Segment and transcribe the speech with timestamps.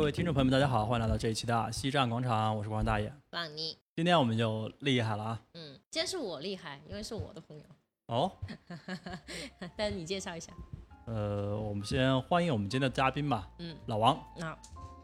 [0.00, 3.12] 好，各位听众朋友们，大家好，欢迎来到这一期的西站广场，我是广大爷。
[3.32, 5.42] 朗尼，今天我们就厉害了啊！
[5.52, 7.64] 嗯，今天是我厉害，因为是我的朋友。
[8.06, 8.32] 哦，
[9.76, 10.54] 但是你介绍一下，
[11.04, 14.56] 呃，我们先欢迎我们今天的嘉宾吧，嗯，老王，那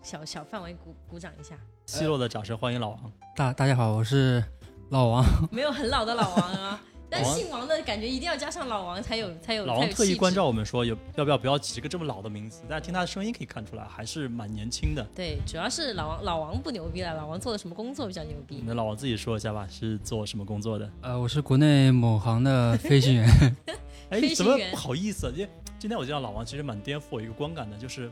[0.02, 3.12] 小小范围鼓鼓掌一下，奚落的掌声欢迎老王。
[3.36, 4.42] 大大家好，我是
[4.88, 5.22] 老王。
[5.52, 12.62] 没有很老的老王啊， 但姓王的感觉一定要加上老王才有才有老王特意关照我们说，有要不要不要起一个这么老的名字？
[12.68, 15.06] 但是听他的声音可以看出来，还是蛮年轻的。
[15.14, 18.62] 对，主要是老王老王不牛逼了，老王做的什么工作比较牛逼？
[18.66, 20.90] 那老王自己说一下吧，是做什么工作的？
[21.02, 23.56] 呃，我是国内某行的飞行员。
[24.10, 25.32] 哎飞，行员怎么不好意思？
[25.34, 28.10] 因为今天我见到老王，其实蛮颠覆我一个观感的，就是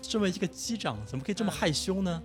[0.00, 2.22] 这么一个机长，怎么可以这么嗯害羞呢？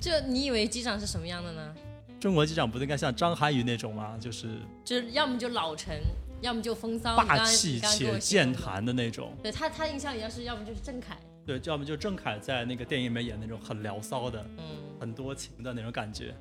[0.00, 1.74] 就你以为机长是什么样的呢？
[2.22, 4.16] 中国机长不应该像张涵予那种吗？
[4.20, 5.92] 就是就是要么就老成，
[6.40, 8.16] 要么就风骚，霸气且。
[8.20, 9.36] 健谈的那种。
[9.42, 14.64] 对他，他印象里要是要么就是郑恺，对，要么就郑恺在那个电影里面演那种很聊骚的、嗯，
[15.00, 16.32] 很多情的那种感觉。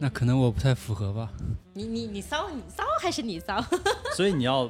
[0.00, 1.30] 那可能我不太符合吧。
[1.72, 3.64] 你你你骚你骚还是你骚？
[4.16, 4.68] 所以你要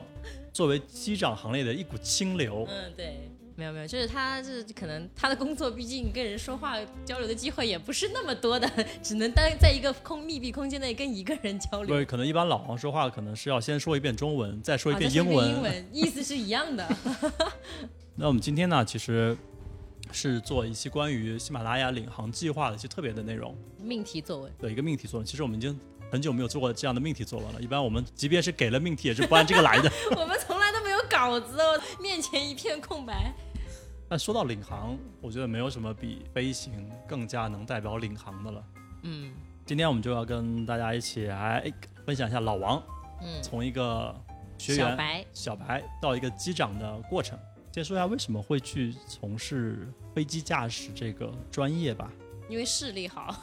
[0.52, 3.27] 作为机长行列的一股清流，嗯，对，
[3.58, 8.70] 没有没有，就是他是可能他的工作，毕竟跟人说话交流的机会也不是那么多的，
[9.02, 11.96] 只能单在一个空密闭空间内跟一个人交流。
[11.96, 15.48] 对可能一般老王说话可能是要先说一遍中文，再说一啊遍英文。
[15.48, 16.88] 英文意思是一样的。
[18.14, 19.36] 那我们今天呢，其实
[20.12, 25.26] 是做一期关于喜马拉雅领航计划的一些特别的内容命题作文，有一个命题作文。
[25.26, 25.76] 其实我们已经
[26.12, 27.60] 很久没有做过这样的命题作文了。
[27.60, 29.90] 一般我们即便是给了命题，也是不按这个来的。
[30.16, 33.34] 我们从来都没有稿子哦，面前一片空白。
[34.08, 38.64] 但说到领航，我觉得没有什么比飞行更加能代表领航的了。
[39.02, 39.32] 嗯
[39.66, 41.70] 今天我们就要跟大家一起来
[42.06, 42.82] 分享一下老王
[43.20, 44.14] 嗯，从一个
[44.56, 47.38] 学员小白，小白到一个机长的过程。
[47.70, 52.10] 先说一下为什么会去从事飞机驾驶这个专业吧。
[52.48, 53.36] 因为视力好，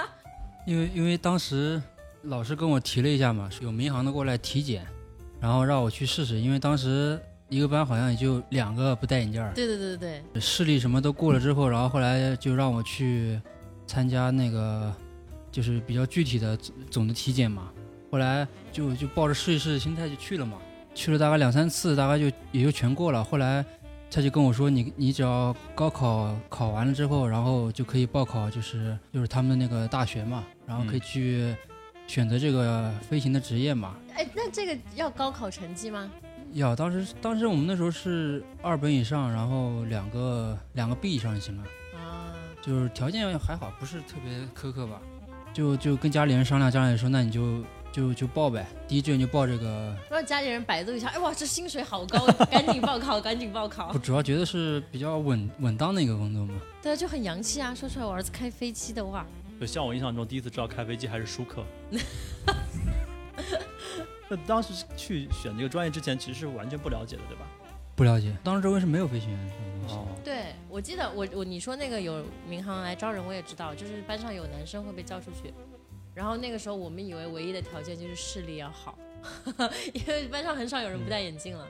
[0.66, 1.80] 因为因为当时
[2.22, 4.86] 老师跟我提了一下嘛，有民航的过来体检，
[5.38, 6.40] 然后让我去试试。
[6.40, 13.40] 因为当时一个班好像也就两个不戴眼镜儿，对对对对对，视力什么都过了之后，然后后来就让我去
[13.86, 14.92] 参加那个
[15.52, 17.70] 就是比较具体的总总的体检嘛。
[18.10, 20.58] 后来就就抱着试一试的心态就去了嘛，
[20.94, 23.22] 去了大概两三次，大概就也就全过了。
[23.22, 23.64] 后来
[24.10, 31.54] 他就跟我说，你你只要高考考完了之后，然后就可以报考，就是就是他们的那个大学嘛，然后可以去
[32.06, 33.96] 选择这个飞行的职业嘛。
[34.14, 36.10] 哎，那这个要高考成绩吗？
[36.52, 41.62] 要当时当时我们那时候是二本以上，然后两个两个 B 以上就行了。
[41.94, 45.00] 啊，就是条件还好，不是特别苛刻吧？
[45.52, 47.62] 就就跟家里人商量，家里人说那你就
[47.92, 49.96] 就就报呗，第一志愿就报这个。
[50.10, 53.98] 让家里人百度一下，哎哇，这薪水好高， 赶紧报考，赶紧报考我。
[53.98, 56.54] 主要觉得是比较稳稳当的一个工作嘛。
[56.82, 57.74] 对啊，就很洋气啊！
[57.74, 59.26] 说出来我儿子开飞机的话，
[59.58, 61.64] 就像我印象中，第一次知道开飞机还是舒克。
[64.28, 67.46] 那当时去选这个专业之前，其实是完全不了解的，对吧？
[67.94, 69.94] 不了解，当时周围是没有飞行员这种东西。
[69.94, 75.54] 哦，对我记得我我你说那个有民航来招人，我也知道，就是班上有男生会被叫出去，
[76.14, 78.98] 然后那个时候我们以为唯一的条件就是视力要好，
[79.94, 81.66] 因为班上很少有人不戴眼镜了，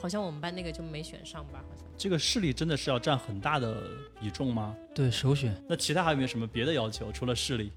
[0.00, 1.84] 好像我们班那个就没选上吧，好像。
[1.96, 3.82] 这个视力真的是要占很大的
[4.18, 4.74] 比重吗？
[4.94, 5.54] 对，首选。
[5.68, 7.12] 那其他还有没有什么别的要求？
[7.12, 7.70] 除了视力，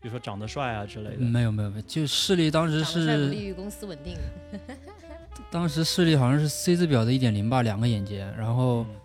[0.00, 1.18] 比如说长得帅啊之类的。
[1.18, 4.16] 没有没有没有，就视力当时长得帅不利于公司稳定，
[5.50, 8.96] 当时视力好像是 C 字表的一点零吧，两个眼睛，然后嗯。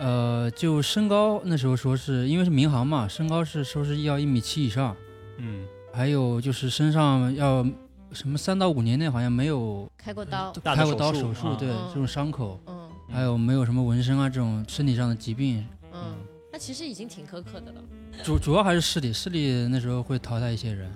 [0.00, 4.96] 呃就身高那时候说是因为是民航嘛，身高是说是要一米七以上，
[5.38, 7.66] 嗯，还有就是身上要
[8.12, 11.88] 什么三到五年内好像没有开过刀，开过刀手术啊手术，对嗯。
[11.88, 12.88] 这种伤口，嗯。
[13.10, 16.14] 还有没有什么纹身啊这种身体上的疾病，嗯，
[16.58, 17.80] 那其实已经挺苛刻的了，
[18.24, 20.90] 主主要还是视力，视力那时候会淘汰一些人，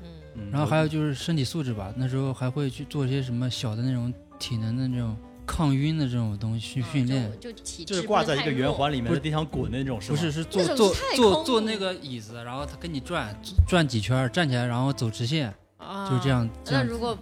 [0.50, 5.17] 然后还有就是身体素质吧，那时候还会去做一些什么小的那种体能的那种
[5.47, 10.11] 抗晕的这种东西训练，就就体就是挂在一个圆环里面不是在地上滚的那种，是？
[10.11, 13.32] 不是是坐坐坐坐那个椅子，然后他跟你转
[13.69, 16.29] 转几圈儿，站起来然后走直线，啊，就是这。
[16.29, 16.85] 样这样。
[16.85, 17.17] 那如果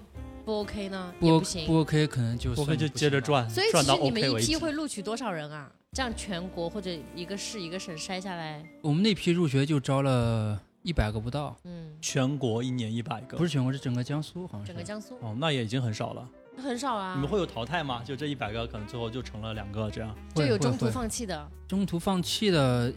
[0.46, 1.12] 不 OK 呢？
[1.20, 1.42] 不。
[1.66, 2.88] 不 OK 可能就我可以就。
[2.88, 4.46] 接着转，所以其转到实你们 OK 一为止。
[4.46, 5.70] 批会录取多少人啊？
[5.92, 14.68] 这样全国或者一个市一个省筛下来，我们那批入学就招了一百个不到，嗯，全国一年一百个，不是全国，是整个江苏好像是。
[14.68, 16.28] 整个江苏哦，那也已经很少了。
[16.56, 17.14] 很少啊。
[17.14, 18.04] 你们会有淘汰吗？
[18.04, 20.16] 就这一百个，可能最后就成了两个这样。
[20.32, 22.94] 就有中途会会会放弃的，中途放弃的，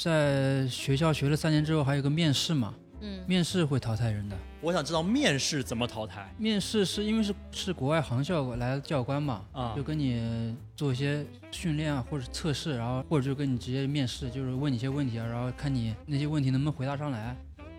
[0.00, 4.36] 在学校学了三年之后，还有个面试嘛，嗯，面试会淘汰人的。
[4.62, 6.32] 我想知道面试怎么淘汰。
[6.38, 9.74] 面试是因为是是国外航校来的教官嘛，啊。
[9.76, 9.82] 就？
[9.90, 17.36] 跟你做一些训练啊，或者测试，然后或者就跟你直接面试，就是问你一些问题啊，然后看你那些问题能不能回答上来，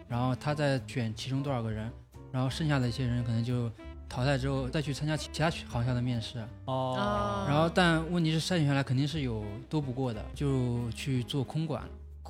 [0.09, 1.89] 然后他再选其中多少个人，
[2.33, 3.71] 然后剩下的一些人可能就
[4.09, 6.97] 淘汰之后再去参加其其他航校的面试，哦。
[6.97, 11.81] 哦，然后但问题是筛选下来肯定是有多不过的，就去做空管，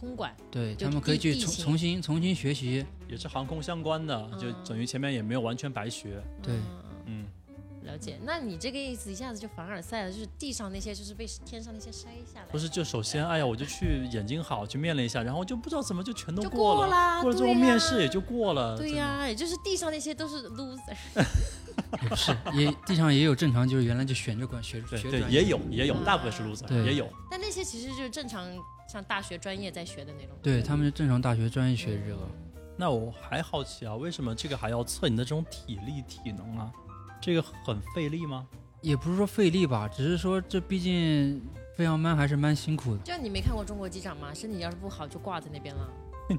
[0.01, 6.19] 空管对他们可以去重重新重新学习，也是航空相关的，就嗯等于前面也没有完全白学。
[6.42, 6.65] 对嗯
[7.06, 7.25] 嗯，
[7.83, 8.18] 了解。
[8.24, 18.75] 那你这个意思一下子就凡尔赛了，就是地上那些就是被天上那些筛下来，不是，就首先，哎呀，我就去眼睛好去面了一下，然后就不知道怎么就全都就过了，过了之后面试也就过了。
[18.75, 20.98] 对呀、也就是地上那些都是 loser。
[22.01, 27.07] 也不是也地上也有正常，就是原来就选这管学对对，学专业也有也有，啊大部分是 loser，对也有。
[27.30, 28.45] 但那些其实就是正常
[28.91, 30.35] 像大学专业在学的那种。
[30.41, 32.27] 对他们是正常大学专业学这个。
[32.75, 36.71] 那我还好奇啊，为什么这个还要测你的这种体力体能啊？
[37.21, 38.47] 这个很费力吗？
[38.81, 41.39] 也不是说费力吧，只是说这毕竟
[41.77, 43.01] 飞航班还是蛮辛苦的。
[43.03, 44.33] 就你没看过中国机长吗？
[44.33, 45.88] 身体要是不好就挂在那边了。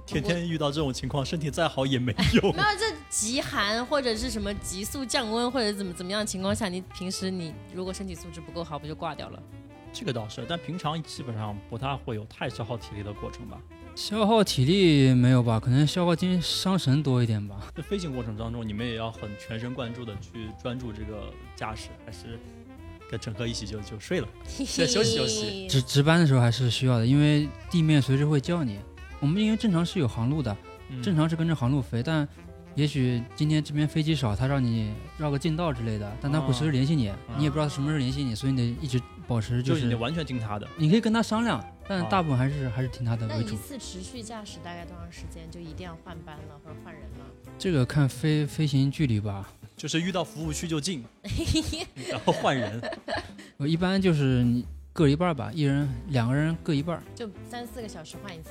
[0.07, 2.59] 天天遇到这种情况，身体再好也没用没。
[2.63, 9.43] 有这极寒或者是什么急速降温或者怎么怎么样的情况下，你平时你如果身体素质不够好，不就挂掉了？
[9.93, 13.61] 这个倒是，但平常基本上不太会有太消耗体力的过程吧。
[13.95, 15.61] 消耗体力没有吧？
[15.61, 17.57] 可能消耗精伤神多一点吧。
[17.77, 22.41] 在飞行过程当中，你们也要很全神贯注的去专注这个驾驶，还是
[23.11, 24.29] 跟乘客一起就就睡了？
[24.49, 28.79] 先休息休息 值值班的时候还是需要的，因为地面随时会叫你。
[29.21, 30.57] 我们因为正常是有航路的，
[30.89, 32.27] 嗯正常是跟着航路飞，但
[32.75, 40.69] 也许今天这边飞机少，他让你绕个近道之类的，但他会随时联系你，你也不知道什么时候联系你，所以你得一直保持就是你完全听他的。
[40.77, 43.57] 你可以跟他商量，但啊大部分还是还是听他的那为主一。
[43.57, 47.27] 次持续驾驶大概多长时间就一定要换班了或者换人了？
[47.59, 51.05] 这个看飞飞行距离吧，就是遇到服务区就进，
[52.11, 52.81] 然后换人。
[53.57, 57.03] 我一般就是你各一半吧，一人两个人各一半。
[57.15, 58.51] 就三四个小时换一次，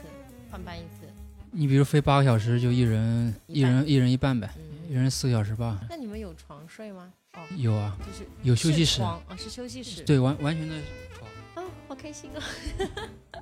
[0.49, 1.07] 换班一次。
[1.51, 4.49] 你比如飞八个小时，就一人一一人一人一半呗，
[4.87, 5.81] 一嗯，人四个小时吧。
[5.89, 7.11] 那你们有床睡吗？
[7.33, 10.03] 哦，有啊，就是有休息室，啊哦，是休息室。
[10.03, 10.75] 对，完完全的
[11.13, 11.65] 床。
[11.65, 12.43] 哦，好开心啊！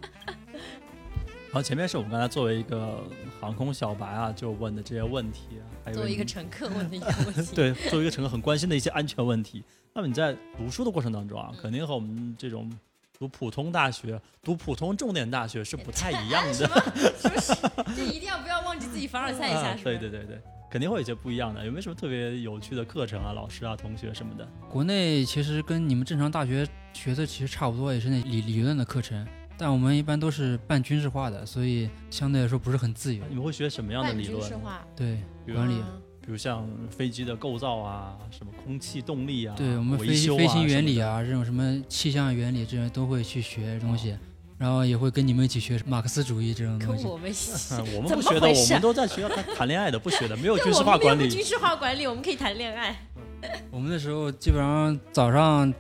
[1.52, 3.04] 然后前面是我们刚才作为一个
[3.42, 7.54] 航空小白啊，就问的这些问题啊，还有作为一个乘客问的一些问题。
[7.56, 9.64] 对，作为一个乘客很关心的一些安全问题。
[9.92, 12.72] 那么你在读书的过程当中啊，肯定和我们这种
[13.18, 16.68] 读普通大学、读普通重点大学是不太一样的。
[16.70, 16.84] 么？
[17.20, 17.56] 是不是？
[17.98, 19.84] 就一定要不要忘记自己凡尔赛一下，啊是吧？
[19.86, 20.40] 对对对对，
[20.70, 21.66] 肯定会有些不一样的。
[21.66, 24.48] 有没有什么特别有趣的课程啊、老师啊、同学什么的？
[24.70, 29.28] 国内其实跟你们正常大学学的其实差不多，也是那理理论的课程，
[29.58, 33.24] 但我们一般都是半军事化的，所以相对来说不是很自由。
[33.30, 34.56] 你们会学什么样的理论军事？
[34.58, 35.24] 化对，
[35.54, 35.74] 管理。
[35.76, 44.16] 嗯比如像飞机的构造啊，什么空气动力啊，对我们飞飞行原理啊，这种什么气象原理这些都会去学东西，
[44.60, 47.06] 然后也会跟你们一起学马克思主义这种跟东西。
[47.08, 47.52] 我们一起。
[47.74, 51.30] 嗯我们不学的，我们都在学校谈谈恋爱的，不学的，没有军事化管理。
[51.30, 52.96] 军事化管理，我们可以谈恋爱。
[53.72, 55.74] 我们那时候基本上早上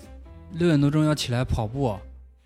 [0.53, 1.93] 六点多钟要起来跑步，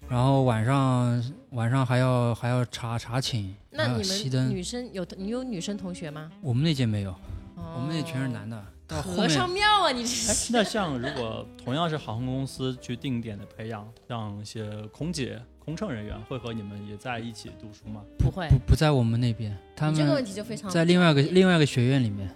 [0.10, 4.50] 然后晚上晚上还要还要查查寝，那你还要熄们灯。
[4.50, 6.32] 女生有你有女生同学吗？
[6.42, 7.16] 我们那届没有，
[7.56, 8.60] 我我们那届全是男的。
[9.02, 18.02] 和尚庙啊，你这哎是。，那像如果同样是航空公司去定点的培养，像一些空姐、空乘人员，会和你们也在一起读书吗？
[18.18, 22.30] 不会不不在我们那边，他们这个问们题就非常在另外一个另外一个学院里面。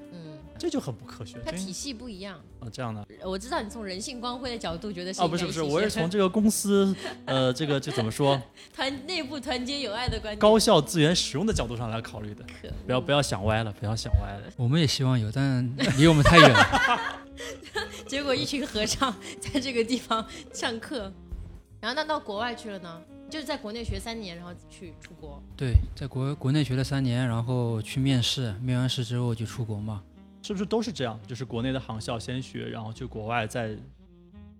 [0.57, 1.37] 嗯，这就很不科学。
[1.45, 2.39] 它体系不一样。
[2.59, 6.95] 啊，这样的我知道你从人性光辉的角度觉得是哦，不是不是，我是从这个公司，
[7.25, 8.41] 呃，这个这怎么说，
[8.73, 10.39] 团内部团结友爱的观点。
[10.39, 12.43] 高效资源使用的角度上来考虑的。
[12.43, 14.51] 可不要不要想歪了，不要想歪了。
[14.57, 15.63] 我们也希望有，但
[15.97, 17.21] 离我们太远了。
[18.07, 21.11] 结果一群和尚在这个地方上课，
[21.79, 22.99] 然后那到国外去了呢？
[23.29, 25.43] 就是在国内学三年，然后去出国。
[25.57, 30.01] 对，在国国内学了三年，然后去面试，面完试之后就出国嘛。
[30.47, 31.19] 是不是都是这样？
[31.27, 33.75] 就是国内的航校先学，然后去国外再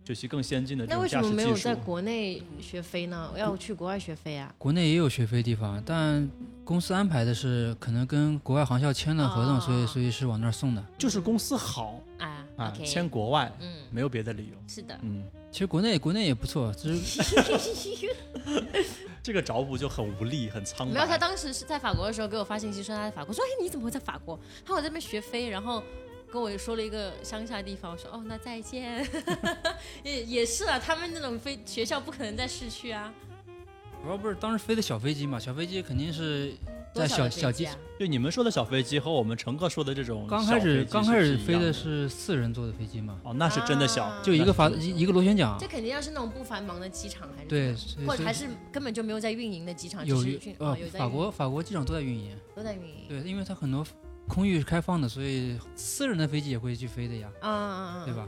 [0.04, 1.74] 学习更先进的这那为什种驾驶么没有在。
[1.74, 3.32] 国内学飞呢？
[3.38, 4.54] 要去国外学飞啊？
[4.58, 6.30] 国内也有学飞地方，但
[6.66, 10.86] 公司安排的是可能跟国外航校签了合同，哦所以所以是往那儿送的。
[10.98, 14.58] 就是公司好啊啊，签国外嗯，没有别的理由。
[14.68, 14.98] 是的。
[15.04, 17.22] 嗯，其实国内国内也不错，只是
[19.24, 21.18] 这个找补就很无力，很苍白没有，他。
[21.18, 24.40] 当时是在法国的时候给我发信息说他在法国，说哎你怎么会在法国？
[24.64, 25.84] 他说我在那边学飞，然后
[26.32, 29.06] 跟我说了一个乡下地方，我说哦那再见，
[30.04, 33.14] 也也是啊，他们那种飞学校不可能在市区啊，
[34.04, 36.54] 主要不是当时飞的小飞机嘛，小飞机肯定是
[36.94, 37.76] 在小小机飞机啊？
[38.00, 47.76] 对你们说的小飞机和我们乘客说的这种刚开始刚开始飞的是四人座的飞机嘛，哦，那是真的小啊，就一个发一一个螺旋桨这，肯定要是那种不繁忙的机场，还是对，
[48.06, 53.08] 或者还是根本就没有在运营的机场，有只是运呃哦有法国法国机场都在运营，都在运营。
[53.10, 53.86] 对，因为它很多
[54.28, 58.06] 空域是开放的，所以私人的飞机也会去飞的呀，啊啊啊！
[58.06, 58.14] 对？
[58.14, 58.28] 吧？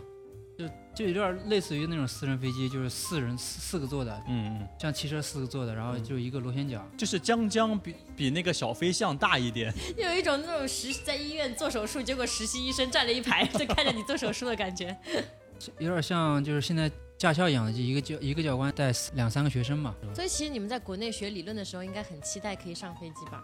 [0.59, 6.85] 就就有点类似于那种私人飞机，就是四人四四个座的，嗯嗯，像汽车四个座的，然后就一个螺旋桨。
[6.97, 14.93] 就是将将比比那个小飞象大一点， 有一种那种实在医院做手术，结果实习医生站了一排，就看着你做手术的感觉。
[15.79, 19.95] 有点像就是现在驾校一样的，就一个教一个教官带两三个学生嘛。
[20.13, 23.41] 所以其实你们在国内学理论的时候，应该很期待可以上飞机吧？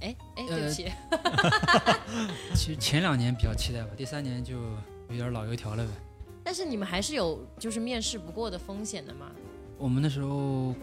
[0.00, 0.92] 哎哎，对不呃起，
[2.54, 4.54] 其实前两年比较期待吧，第三年就
[5.10, 5.90] 有点老油条了呗。
[6.48, 9.30] 但是你们还是有就是面试不过的风险的嘛？
[9.76, 10.74] 我们那时候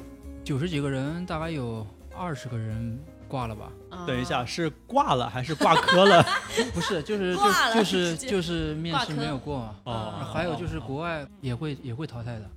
[0.44, 1.84] 九十几个人，大概有
[2.16, 3.72] 二十个人挂了吧？
[3.90, 6.24] 啊等一下，是挂了还是挂科了？
[6.72, 7.42] 不是，就是就
[7.74, 9.76] 就是就是面试没有过嘛。
[9.86, 12.48] 哦，还有就是哦国外也会也会淘汰的，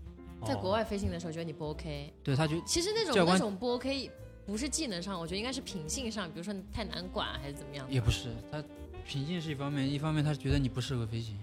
[0.45, 4.11] 在国外飞行的时候觉得你不 OK，对他就其实那种那种不 OK
[4.45, 7.87] 不是技能上，我觉得应该是品性上，比如说你太难管还是怎么样。
[7.89, 8.63] 也不是他
[9.07, 11.39] 品性是一方面，一方面他觉得你不适合飞行，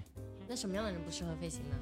[0.48, 1.75] 那什么样的人不适合飞行呢？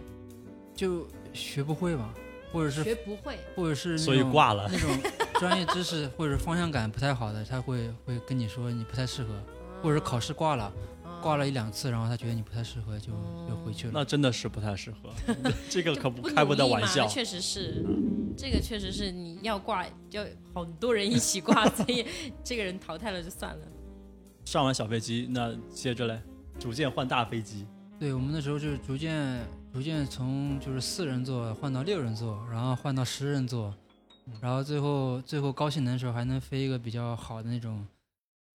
[0.76, 2.14] 就学不会吧，
[2.52, 4.68] 或者是学不会，或者是所以挂了。
[4.72, 4.90] 那种
[5.40, 9.30] 专业知识或者方向感不太好的，他会会跟你说你不太适合，
[9.82, 10.66] 或者是考试挂了，
[11.04, 13.94] 啊挂了一两次，然后他觉得你不太适合，就哦就回去了。
[13.94, 15.14] 那真的是不太适合，
[15.70, 17.08] 这个可不开不得玩笑。
[17.08, 17.86] 确实是，
[18.36, 22.06] 这个确实是你要挂，要好多人一起挂，所以
[22.44, 23.68] 这个人淘汰了就算了。
[24.46, 26.20] 上完小飞机，那接着嘞，
[26.60, 27.68] 逐渐换大飞机。
[28.04, 33.74] 对我们那时候就是逐渐逐渐从就是四人座换到六人座，然后换到十人座，
[34.42, 37.88] 然后最后最后高性能的时候还能飞一个比较好的那种，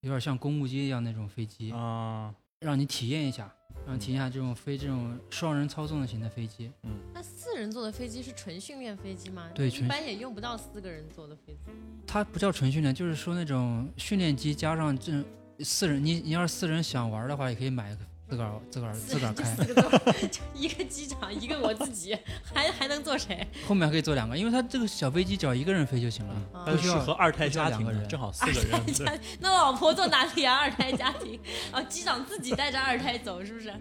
[0.02, 3.50] 有点像公务机一样那种飞机，啊，让你体验一下，
[3.86, 6.70] 让你体验一下这种飞这种双人操纵型的飞机。
[6.82, 9.48] 嗯那四人座的飞机是纯训练飞机吗？
[9.54, 11.72] 对纯一般也用不到四个人坐的飞机。
[12.06, 15.24] 它不叫纯训练，就是说那种训练机加上这
[15.64, 23.46] 四人，你你要是四人想玩的话，也可以买一个自个儿自个儿自个儿开，就一个机长，一个我自己，还还能坐谁？
[23.66, 26.34] 后面还可以坐两个，因为它这个小飞机只要一个人飞就行了。
[26.52, 28.84] 啊它是适合二胎家庭的，人正好 四个人。
[28.86, 30.56] 对， 那老婆坐哪里啊？
[30.58, 31.40] 二胎家庭，
[31.72, 33.72] 啊，机长自己带着二胎走，是不是？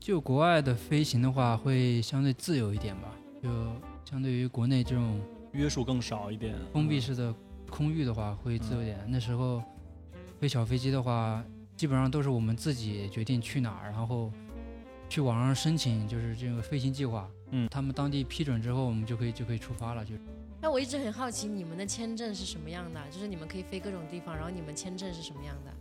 [0.00, 3.08] 就国外的飞行的话，会相对自由一点吧，
[3.42, 3.48] 就
[4.10, 5.20] 相对于国内这种
[5.52, 6.54] 约束更少一点。
[6.72, 7.32] 封闭式的
[7.70, 8.98] 空域的话，会自由一点。
[9.06, 9.62] 那时候
[10.40, 11.44] 飞小飞机的话，
[11.78, 14.32] 基本上都是我们自己决定去哪儿，然后
[15.08, 17.30] 去网上申请，就是这个飞行计划。
[17.52, 20.04] 嗯他们当地批准之后，我们就可以就可以出发了。
[20.04, 20.14] 就
[20.60, 23.00] 那我一直很好奇，你们的签证是什么样的？
[23.12, 25.72] 就是你们可以飞各种地方，然后你们签证是什么样的？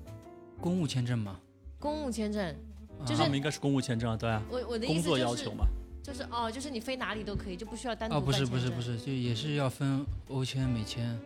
[0.61, 1.39] 公务签证嘛，
[1.79, 2.55] 公务签证，
[3.03, 5.65] 就啊是他们应该是公务签证啊，对啊，我我的意工作思就是要求嘛。
[6.03, 8.79] 就是哦，就是你飞哪里都可以，就不需要单独哦，不是不是不。
[8.79, 11.19] 是，就也是要分欧签、美签，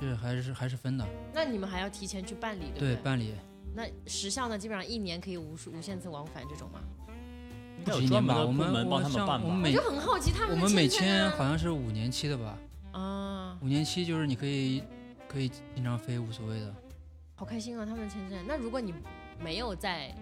[0.00, 1.06] 就是还是还是分的。
[1.32, 2.94] 那你们还要提前去办理，对不对？
[2.94, 3.32] 对办理
[3.74, 4.58] 那时效呢？
[4.58, 6.80] 基本上一年可以无数无限次往返这种吗？
[7.78, 9.38] 应不该有专门止一年吧，我的部门帮们我他们办吧。
[9.38, 12.58] 像我们每我就很好奇他们的我们每签好像是五年期的吧，
[12.92, 14.82] 啊，五年期就是你可以
[15.26, 16.74] 可以经常飞无所谓的。
[17.34, 17.84] 好开心啊！
[17.84, 18.38] 他们的签证。
[18.46, 18.94] 那如果你
[19.42, 20.14] 没有在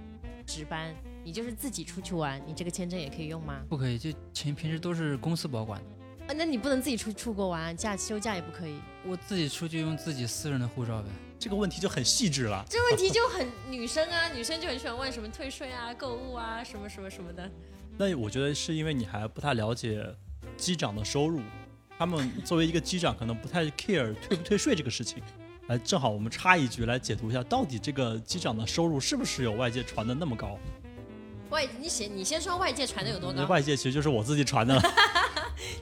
[0.47, 3.61] 值班，你就是自己出去玩，你这个签证也可以用吗？
[3.69, 5.87] 不可以，就钱平时都是公司保管的，
[6.29, 8.75] 啊，那你不能自己出出国玩，假休假也不可以。
[9.05, 11.09] 我自己出去用自己私人的护照呗。
[11.39, 12.65] 这个问题就很细致了。
[12.71, 17.51] 这问题就很女生啊，女生就很喜欢问什么退税啊、购物啊、什么什么什么的。
[17.99, 20.07] 那我觉得是因为你还不太了解
[20.57, 21.41] 机长的收入，
[21.99, 25.21] 他们作为一个机长，可能不太 care 退不退税这个事情。
[25.67, 30.57] 来，正好我们插一句来解读一下，到底这个机长的收入是不是有外界传的那么高？
[31.51, 33.45] 外，你写你先说外界传的有多高？
[33.47, 34.83] 外界其实就是我自己传的了，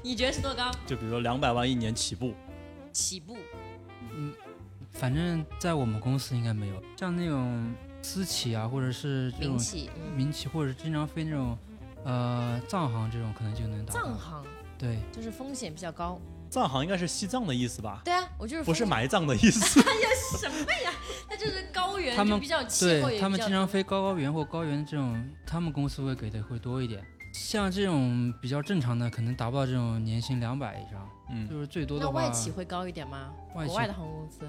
[0.02, 0.70] 你觉得是多高？
[0.86, 2.34] 就比如说两百万一年起步，
[2.92, 3.36] 起步
[4.12, 4.32] 嗯
[4.92, 11.56] 反正在我们公司应该没有，像那种私企啊，或者是这种民企，嗯，民企，或者经常飞那种
[12.04, 14.00] 呃藏行这种，可能就能达到。
[14.00, 14.44] 藏行
[14.76, 16.20] 对，就是风险比较高。
[16.48, 18.02] 藏行应该是西藏的意思吧？
[18.04, 19.80] 对啊，我就是不是埋葬的意思。
[19.88, 20.92] 哎呀什么呀？
[21.28, 27.04] 它就是高原，他们就比较气候也对他们经常飞高高原或高原这种，他们公司会给的会多一点。
[27.32, 33.32] 像这种比较正常的，可能达不到这种年薪两百以上，嗯，就是最多的话，外企会高一点吗？
[33.54, 34.48] 外企国外的航空公司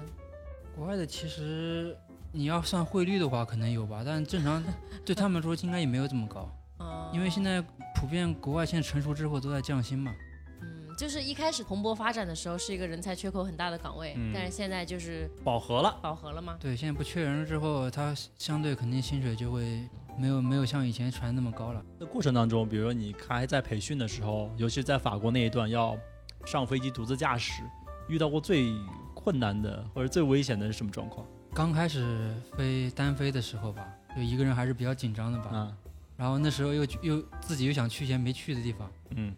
[0.74, 1.96] 国外的其实
[2.32, 4.62] 你要算汇率的话，可能有吧，但正常
[5.04, 6.48] 对他们来说应该也没有这么高，
[6.80, 7.62] 嗯，因为现在
[7.94, 10.14] 普遍国外现在成熟之后都在降薪嘛。
[10.62, 15.98] 嗯，就是一开始蓬勃发展的时候是一个人才缺口很大的岗位，嗯但是现在就是饱和了。
[16.00, 16.56] 饱和了吗。
[16.58, 19.88] 对，现在不缺人了之后，他相对肯定薪水就会
[20.18, 21.84] 没有没有像以前传那么高了。
[21.98, 25.96] 那过程当中，比如说你还在培训的时候，尤其是在法国那一段要
[26.44, 27.62] 上飞机独自驾驶，
[28.08, 28.72] 遇到过最
[29.14, 31.26] 困难的或者最危险的是什么状况？
[31.54, 35.50] 刚开始飞单飞的时候吧，就一个人还是比较紧张的吧。
[35.50, 35.76] 啊，
[36.16, 39.34] 然后那时候又又自己又想去一些没去的地方，嗯，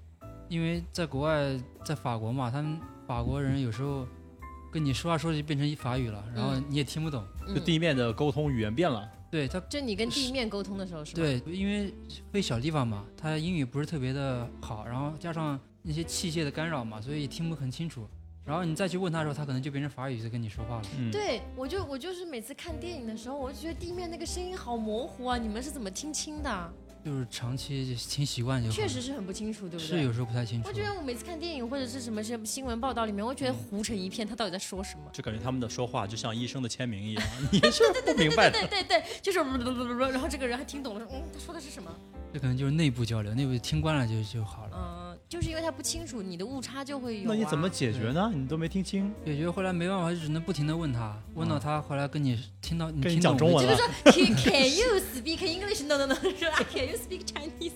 [0.49, 4.07] 因为在国外，在法国嘛，他们法国人有时候
[4.73, 7.25] 跟你说话说就变成法语了，然后嗯你也听不懂。
[7.47, 9.09] 嗯就地面的沟通语言变了。
[9.35, 11.17] 对他，就你跟地面沟通的时候是吧？
[11.21, 11.93] 对，因为
[12.31, 18.07] 飞小地方嘛，他英语不是特别的好，然后加上那些器械的干扰嘛，所以听不很清楚。
[18.45, 20.83] 然后你再去问他的时候，他可能就变成法语在跟你说话了。
[20.97, 25.37] 嗯，对，我就我就是每次看电影的时候，我就觉得地面那个声音好模糊啊！
[25.37, 26.73] 你们是怎么听清的？
[27.05, 29.99] 就是长期听习惯就好确实是很不清楚，对不对？
[29.99, 30.73] 是有时候不太清楚我。
[30.73, 35.05] 觉得我每次看电影或者是什么什么新闻报道里面，我觉得糊成一片，他到底在说什么？
[35.13, 38.59] 就感觉他们的说话就像医生的签名一样， 你是不明白的。
[38.67, 41.91] 对对对，就是然后这个人还听懂了，嗯，他说的是什么？
[42.33, 44.73] 这可能就是内部交流，内部听惯了就就好了。
[44.75, 47.27] 嗯，就是因为他不清楚，你的误差就会有、啊。
[47.29, 48.31] 那你怎么解决呢？
[48.35, 55.85] 你都没听清，解决后来没办法，就只能不停的问他，问到他后来跟你听到你听讲中文了就是说，Can Can you speak English?
[55.87, 57.73] No No No，，Can you speak Chinese？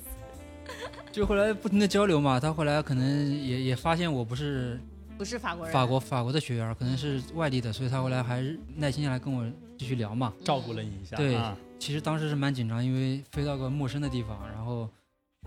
[1.11, 4.79] 就后来不停的交流嘛，他后来可能也也发现我不是
[5.17, 9.45] 不是法国人，法国法国的学员，可能是外地的，所以他后来还是耐心下来跟我
[9.79, 10.33] 继续聊嘛。
[10.45, 11.17] 照顾了你一下。
[11.17, 14.89] 对啊，其实当时是蛮紧张，因为飞到个陌生的地方，然后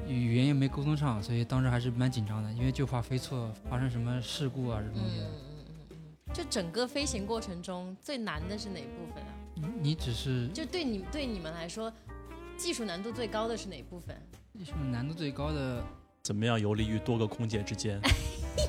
[0.07, 5.19] 语言又没沟通上，所以当时还是蛮紧张的，因为就怕飞错，发生什么事故啊这东西。
[5.19, 5.31] 嗯嗯
[5.89, 5.95] 嗯
[6.27, 9.33] 嗯，就整个飞行过程中最难的是哪一部分啊？
[9.55, 11.91] 你你只是就对你对你们来说，
[12.57, 14.15] 技术难度最高的是哪一部分？
[14.57, 15.83] 技术难度最高的？
[16.23, 17.99] 怎么样游离于多个空姐之间？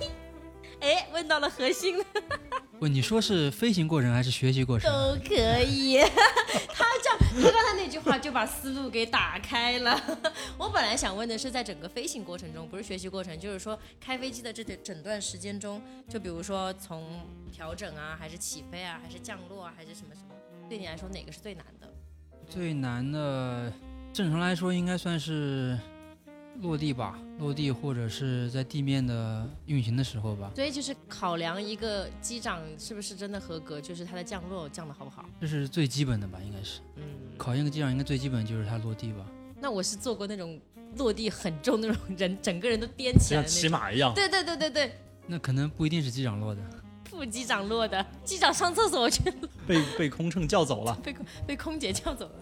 [0.80, 2.04] 哎，问到了核心了，
[2.80, 4.90] 不，你说是飞行过程还是学习过程？
[4.90, 5.98] 都可以。
[7.36, 10.00] 你，刚才那句话就把思路给打开了。
[10.58, 20.34] 我本来想问的是，在整个飞行过程中，不是学习过程，就是说开飞机的这整段时间中，就比如说从调整啊，还是起飞啊，还是降落啊，还是什么什么，
[20.68, 21.88] 对你来说哪个是最难的？
[22.48, 23.72] 最难的，
[24.12, 25.78] 正常来说应该算是
[26.60, 35.24] 落地吧，落地或者是在地面的运行的时候吧，所以就是考量一个机长是不是真的合格，就是他的降落降的好不好。
[35.40, 37.04] 这是最基本的吧，应该是嗯，
[37.36, 39.26] 考验个机长，应该最基本就是他落地吧。
[39.60, 40.60] 那我是做过那种
[40.96, 43.48] 落地很重那种人，整个人都颠起来像。
[43.48, 44.12] 骑马一样。
[44.14, 46.60] 对对对对对，那可能不一定是机长落的，
[47.08, 49.22] 副机长落的，机长上厕所我去
[49.66, 50.94] 被被空乘叫走了。
[51.02, 52.34] 被空被空姐叫走了。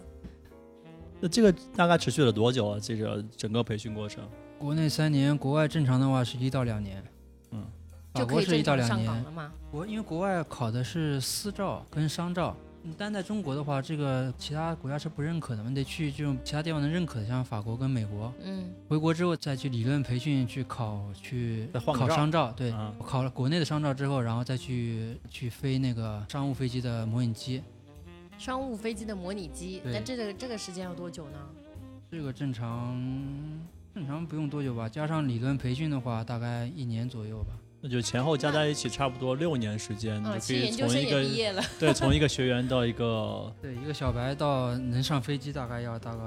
[1.21, 2.79] 那这个大概持续了多久啊？
[2.81, 4.27] 这个整个培训过程？
[4.57, 7.03] 国内三年，国外正常的话是一到两年。
[7.51, 7.63] 嗯，
[8.13, 9.05] 法国就可以是一到两年。
[9.23, 9.51] 了吗？
[9.69, 18.33] 国因为国外考的是私照跟商照，你单在中国的话，这个其他国家是不认可的，你得去这种其他地方能认可的，像法国跟美国。
[18.43, 27.61] 嗯，回国之后再去理论培训，去考去考商照，对，啊考了国内的商照之后，然后再去去飞那个商务飞机的模拟机，
[28.41, 31.37] 商务飞机的模拟机，对但这个这个时间要多久呢？
[32.09, 32.99] 这个正常
[33.93, 37.53] 正常不用多久吧，加上理论培训的话，大概一年左右吧。
[37.81, 41.63] 那就前后加在一起差不多六年时间，你啊，就可以研究生也从一个毕业了。
[41.79, 46.23] 对从一个学员到一个对，一个小白到能上飞机，大概要大概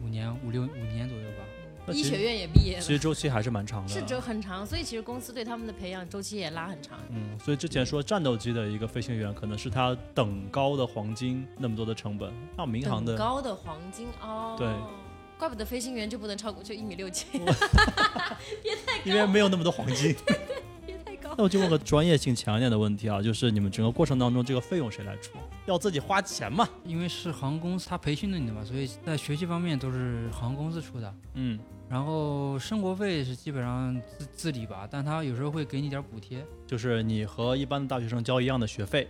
[0.00, 1.44] 五年五六五年左右吧。
[1.88, 3.88] 医学院也毕业了，其实周期还是蛮长的。
[3.88, 6.98] 是周很长，所以其实公司对他们的培养周期也拉很长。
[7.10, 14.68] 嗯，所以之前说战斗机的一个飞行员，可能是他等高的黄金那么多的成本，那民航的等高的黄金哦，对，
[15.38, 17.26] 怪不得飞行员就不能超过就一米六七，
[19.04, 20.14] 因为没有那么多黄金。
[21.38, 25.38] 那我就问个专业性强一点的问题啊，就是你们整个过程当中这个费用谁来出？
[25.66, 26.68] 要自己花钱嘛？
[26.84, 31.14] 因为是航空公司他培训的你的嘛，所以在学习方面都是航空公司出的。
[31.34, 39.08] 嗯，然后生活费是基本上自自理吧，但他有时候会给你点补贴，就是你和一般的大学生交一样的学费，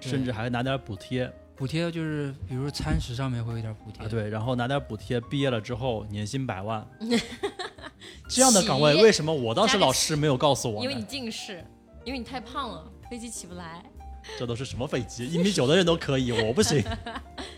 [0.00, 4.06] 甚至还拿点补贴补贴就是比如餐食上面会有点补贴。
[4.06, 6.86] 啊，对，然后拿点补贴，毕业了之后年薪百万。
[8.28, 11.02] 这样的岗位为什么我当时老师没有告诉我因为你？
[11.02, 11.64] 近视，
[12.04, 13.84] 因为你太胖了，飞机起不来。
[14.38, 15.26] 这都是什么飞机？
[15.26, 16.84] 一米九的人都可以， 我不行。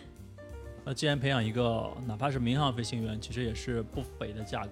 [0.84, 4.70] 那既然培养一个哪怕是民航飞行员，其实也是不菲的价格。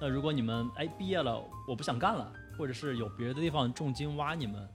[0.00, 4.68] 那如果你们哎毕业了，我不想干了，或者是有别的地方重金挖你们，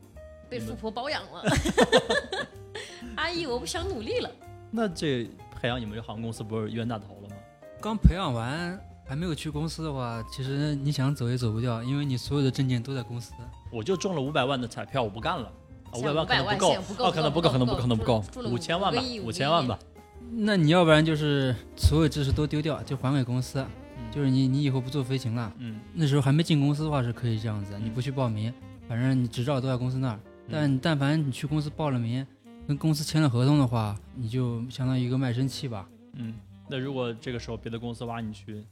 [0.49, 1.43] 被富婆包养了。
[3.15, 4.31] 阿姨，我不想努力了。
[4.71, 5.29] 那这
[5.61, 7.35] 培养你们这航空公司不是冤大头了吗？
[7.79, 13.33] 刚培养完，还没有去公司的话，其实你想走也走不掉，因为你所有的证件都在公司。
[13.71, 15.51] 我就中了五百万的彩票，我不干了。
[15.95, 19.77] 五百万可能500万够不，够哦，可能，不够可能不，够可能不够五千万吧五千万吧。
[20.31, 23.63] 那你要不然就是所有知识都丢掉，就还给公司，
[24.11, 25.53] 就是你你以后不做飞行了。
[25.59, 28.51] 嗯，那时候还没进公司的话是可以这样子，嗯你不去报名，
[28.87, 30.19] 反正你执照都在公司那儿。
[30.49, 32.25] 但但凡你去公司报了名，
[32.67, 35.87] 跟公司签了合同的话，你就相当于一个卖身契吧。
[36.13, 36.33] 嗯，
[36.67, 38.63] 那如果这个时候别的公司挖你去，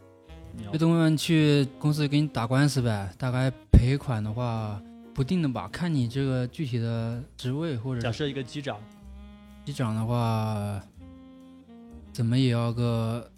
[0.71, 4.81] 别动问去公司给你打官司呗，大概赔款的话
[5.13, 8.79] 不定的吧，看你这个具体的职位或者假设一个机长，
[9.65, 10.81] 机长的话，
[12.13, 13.29] 怎么也要个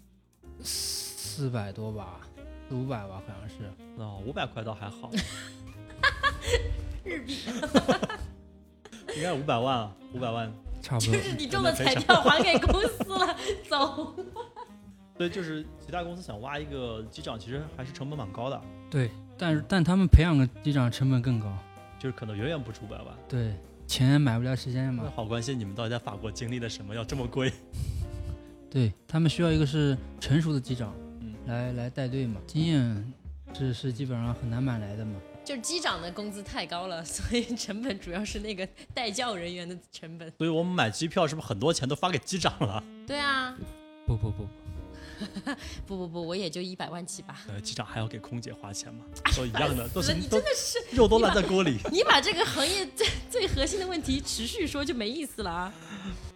[0.62, 2.20] 四百多吧，
[2.68, 3.54] 四五百吧，好像是。
[3.96, 5.10] 哦，五百块倒还好，
[7.04, 7.38] 日币
[9.16, 10.52] 应该五百万啊，五百万。
[10.82, 11.14] 差不多。
[11.14, 13.34] 就是你中了彩票还给公司了，
[13.68, 14.14] 走。
[15.16, 21.56] 所以就是其他公司想挖一个机长，其实还是成本蛮高的，对，但是但他们培养个机长成本更高，
[21.98, 23.14] 就是可能远远不止五百万。
[23.28, 23.54] 对，
[23.86, 25.10] 钱买不了时间嘛那。
[25.10, 27.52] 好关心你们到底在法国经历了什么，要这么贵？
[28.68, 33.12] 对他们需要一个是成熟的机长，嗯来来带队嘛，经验
[33.56, 35.12] 是是基本上很难买来的嘛。
[35.44, 40.28] 就是机长的工资太高了，所以成本主要是那个带教人员的成本。
[40.38, 42.82] 所以我们买机票是不是很多钱都发给机长了？
[43.06, 43.54] 对啊，
[44.06, 44.48] 不不不，
[45.86, 47.38] 不不不，我也就一百万起吧。
[47.48, 49.04] 呃，机长还要给空姐花钱吗？
[49.36, 51.78] 都一样的，都是，你真的是肉都烂在锅里。
[51.90, 55.72] 你把 这个行业最最核心的问题持续说就没意思了啊。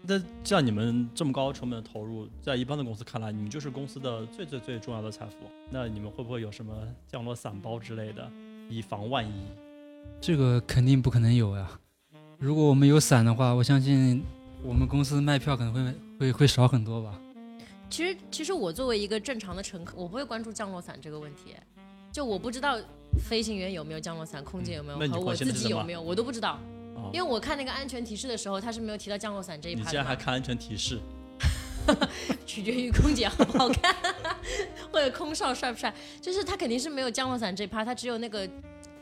[0.03, 5.35] 那像你们这么高成本的投入，在一般的公司看来，你们就是公司的最最最重要的财富。
[5.71, 6.73] 那你们会不会有什么
[7.07, 8.31] 降落伞包之类的，
[8.71, 9.33] 以防万一？
[10.21, 11.69] 这个肯定不可能有呀。
[12.38, 14.23] 如果我们有伞的话，我相信
[14.62, 17.21] 我们公司卖票可能会会会少很多吧。
[17.90, 21.55] 其实，其实我作为一个正常的乘客，我不会关注降落伞这个问题。
[22.12, 22.79] 就我不知道
[23.29, 26.51] 飞行员有没有降落伞，空姐有没有，和我自己有没有，我都不知道。
[26.51, 26.61] 啊
[27.12, 30.98] 因为我看那个安全提示的时候，他是没有提到降落伞这一你趴的嘛，竟然还看安全提示？
[32.44, 33.94] 取决于空姐好不好看，
[34.92, 35.94] 或者空少帅不帅。
[36.20, 38.46] 就是他肯定是没有降落伞这一趴，他只有那个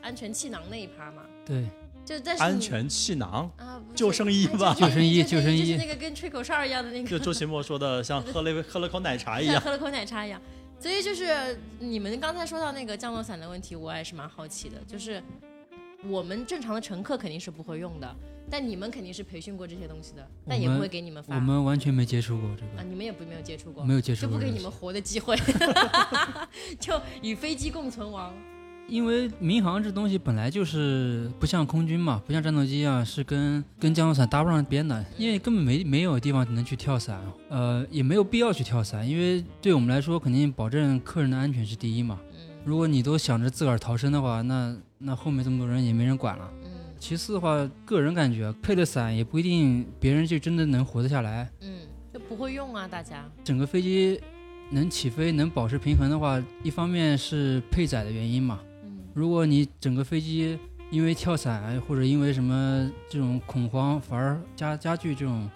[0.01, 1.23] 安全气囊那一趴嘛。
[1.45, 1.65] 对，
[2.07, 9.55] 就但安全气囊，啊，救生衣吧救生衣救救生衣就是那个跟吹口哨一样的那个，就周奇墨说的，像喝了一喝了口奶茶一样。
[9.55, 10.41] 像喝了口奶茶一样。
[10.79, 14.77] 所以就是你们刚才说到那个降落伞的问题，我也是蛮好奇的。
[14.87, 15.21] 就是
[16.07, 18.15] 我们正常的乘客肯定是不会用的，
[18.49, 25.35] 但你们肯定是培训过这些东西的，但也不会给你们发我们完全没接触过这个啊，个，你们也不没有接触过，没有接就触过就不给你们活的机会，
[26.79, 28.33] 就与飞机共存亡。
[28.87, 42.19] 因为民航这东西本来就是不像空军嘛，不像战斗机一样是跟跟降落伞搭不上边的，因为根本没没有地方能去跳伞，呃，也没有必要去跳伞，因为对我们来说肯定保证客人的安全是第一嘛。
[42.31, 46.51] 嗯如果你都想着自个儿逃生的话，那那后面这么多人也没人管了。
[46.65, 51.49] 嗯其次的话，个人感觉配的伞也不一定别人就真的能活得下来。
[51.61, 53.23] 嗯，就不会用啊，大家。
[53.43, 54.19] 整个飞机
[54.71, 58.59] 能起飞能保持平衡的话，一方面是配载的原因嘛。
[59.17, 60.57] 嗯如果你整个飞机
[60.91, 65.49] 因为跳伞或者因为什么这种恐慌，反而加加剧这种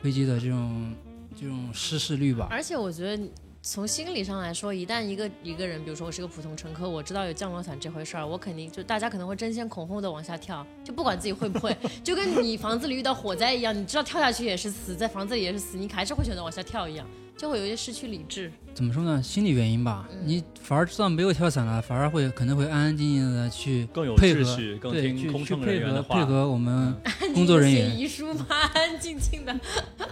[0.00, 0.94] 飞机的这种
[1.38, 2.48] 这种失事率吧。
[2.50, 3.22] 而且我觉得。
[3.64, 11.72] 从心理上来说，一旦一个一个人，比如说我是个普通乘客，我知道有降落伞这回事儿，我肯定就大家可能会争先恐后的往下跳，就不管自己会不会，
[12.02, 18.52] 就跟你房子里遇到火灾一样，你知道跳下去也是死，在房子里也是死，你还是会选择往下跳一样，就会有些失去理智。
[18.74, 19.22] 怎么说呢？
[19.22, 20.08] 心理原因吧。
[20.12, 26.14] 嗯你反而知道没有跳伞了，反而会可能会安安静静的去更有配合秩序，更对去去听空乘人配合员的话。
[26.14, 26.94] 配合我们
[27.34, 28.46] 工作人写员遗书吗？
[28.48, 29.58] 安安静静的。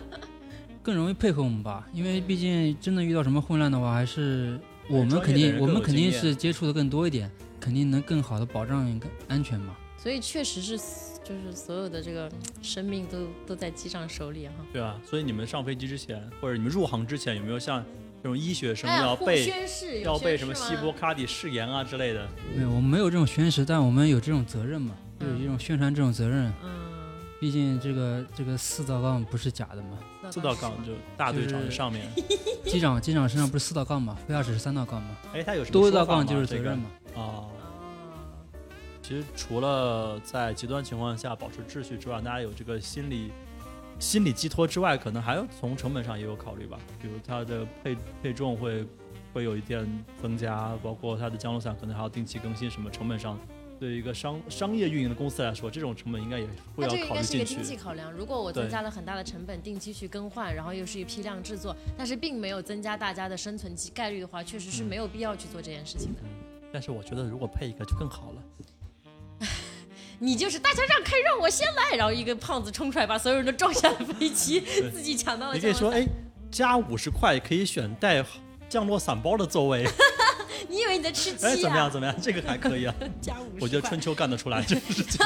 [0.82, 7.30] 更容易配合我们吧，因为毕竟真的遇到什么混乱的话，还是我们肯定我们肯定是接触的更多一点，
[7.60, 9.76] 肯定能更好的保障一个安全嘛。
[9.96, 10.78] 所以确实是，
[11.30, 12.28] 就是所有的这个
[12.60, 14.54] 生命都都在机长手里哈。
[14.72, 17.84] 对啊，所以你们上飞机之前，或者你们入行之前，有没有像
[18.20, 22.26] 这种医学生要背宣誓，要背什么希波卡底誓言啊之类的？
[22.56, 26.52] 没有，我们没有这种宣誓，但我们有这种责任嘛，有嗯这种宣传这种责任。
[26.64, 26.70] 嗯，
[27.38, 29.98] 毕竟这个这个四道杠不是假的嘛，
[30.32, 32.04] 四道杠就大队长的上面。
[32.66, 36.90] 机长机长身上不是四道杠嘛，副驾驶是三道杠嘛，哎，他有什么多道杠就是责这个任嘛。
[37.14, 37.50] 哦，哦
[39.10, 43.32] 其实除了在极端情况下保持秩序之外，大家有这个心理
[43.98, 46.78] 心理寄托之外，可能还有从成本上也有考虑吧。
[47.02, 48.86] 比如它的配配重会
[49.34, 49.84] 会有一点
[50.22, 53.36] 增加，包括它的降落伞可能还要定期更新，什么成本上
[53.80, 57.76] 对于一个商商业运营的公司来说，这种成本应该也会那要这个应该是一考虑进去个经济。
[57.76, 58.12] 考量。
[58.12, 66.20] 如果我增加了很大的成本，定期去更换，然后又是一批量制作，但是并没有增加大家的生存机概率的话，确实是嗯没有必要去做这件事情的。
[66.72, 68.42] 但是我觉得如果配一个就更好了。
[70.18, 74.60] 你就是大家让开，让我先来，然后一个胖子冲出来，把所有人都撞下了飞机，
[74.92, 75.90] 自己抢到了你可以说。
[75.90, 76.06] 哎，
[76.50, 78.24] 加五十块可以选带
[78.68, 79.88] 降落伞包的座位，
[80.68, 81.86] 你以为你在吃鸡哎，怎么样？
[81.86, 81.90] 啊？
[81.90, 82.14] 怎么样？
[82.20, 85.24] 这个还可以啊， 加五十我觉得春秋干得出来，这个事情。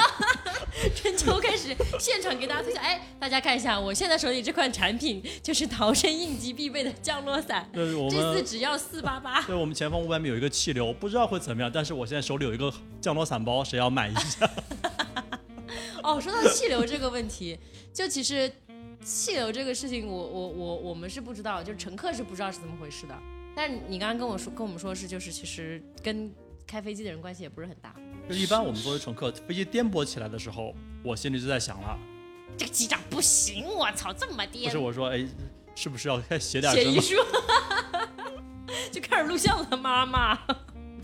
[0.94, 9.42] 春秋开始现场给大家推销，哎，大家看一下，我现在手里这款产品就是 逃生应急必备的降落伞，对，我这次只要四八八。
[9.42, 14.50] 对我们前方五百米有一个气流，不知道会怎么样，但是我现在手里有一个降落伞包，谁要买一下？
[16.02, 17.58] 哦，说到气流这个问题，
[17.92, 18.50] 就其实
[19.02, 23.14] 气流这个事情我，我我我们是不知道，就乘客是不知道是怎么回事的。
[23.56, 26.30] 但是你刚刚跟我说，跟我们说是，就是其实跟
[26.66, 27.94] 开飞机的人关系也不是很大。
[28.28, 31.98] 就一般我们作为乘客，飞机颠簸起来的时候，我心里就在想了，
[32.56, 35.26] 这个机长不行，我操，这么颠不是，我说，哎，
[35.74, 36.90] 是不是要开始写点什么？
[36.90, 37.16] 写遗书，
[38.90, 40.38] 就开始录像了，妈妈。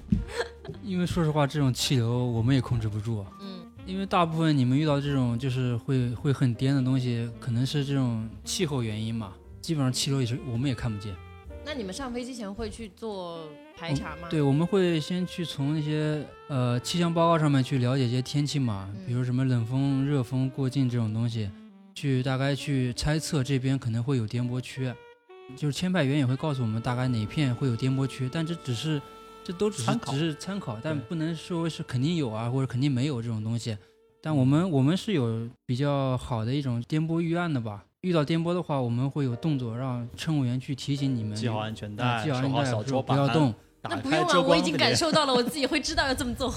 [0.83, 3.25] 因为说实话，这种气流我们也控制不住。
[3.41, 9.35] 嗯，因为大部分你们遇到这种就是会会很颠的东西，可能是这种气候原因嘛。
[9.61, 11.15] 基本上气流也是我们也看不见。
[11.73, 14.27] 那你们上飞机前会去做排查吗？
[14.29, 21.49] 对，我们会先去从那些呃气象报告上面去了解一些天气嘛，嗯比如什么冷风、热风过境这种东西，
[21.95, 24.93] 去大概去猜测这边可能会有颠簸区。
[25.55, 29.01] 就是签派员也会告诉我们大概哪片会有颠簸区，但这只是
[29.45, 33.79] 这都只是只是参考，但不能说是肯定有啊，或者肯定没有这种东西。
[34.21, 37.85] 但我们我们是有比较好的一种颠簸预案的吧。
[38.03, 43.55] 遇到颠簸的话，我们会有动作让乘务员去提醒你们系好安全带，啊系好安全带，说小桌板，不要动。
[43.83, 46.53] 那不用啊，我已经感受到了， 我自己会知道要这么做。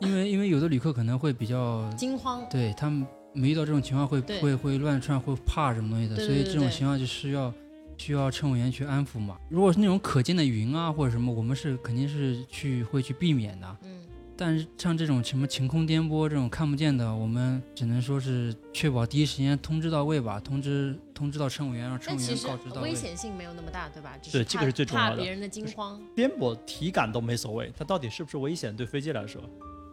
[0.00, 3.04] 因为因为有的旅客可能会比较惊慌，对他们
[3.34, 7.52] 没遇到这种情况会会会乱窜，会怕什么东西的，所以这种情况就需要
[7.96, 9.36] 需要乘务员去安抚嘛。
[9.48, 13.76] 如果是那种可见的云啊或者什么，我们是肯定是去会去避免的。
[13.82, 14.00] 嗯，
[14.40, 22.94] 但是像这种什么晴空颠簸这种看不见的，我们只能说是确保第一时间通知到位吧，通知通知到乘务员，让乘务员告知到位危。
[22.94, 24.16] 险性没有那么大，对吧？
[24.22, 26.00] 只对这个是最重要的怕别人的惊慌。
[26.16, 28.74] 颠簸体感都没所谓，它到底是不是危险？
[28.74, 29.42] 对飞机来说，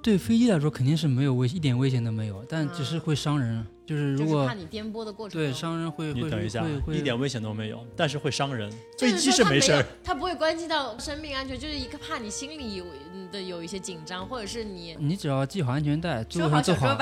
[0.02, 3.58] 对飞机来说肯定是没有危一点危险都没有，但只是啊会伤人。
[3.58, 8.70] 就是就是如果怕你颠簸的过程对中伤人会会你等一下会，会一点危险都没有，但是会伤人。
[8.70, 12.86] 飞就是机是没事儿，，它不会关系到生命安全，就是一个怕你心里有
[13.32, 16.98] 的有一些紧张，或者是你你只要系好安全带，坐好坐好。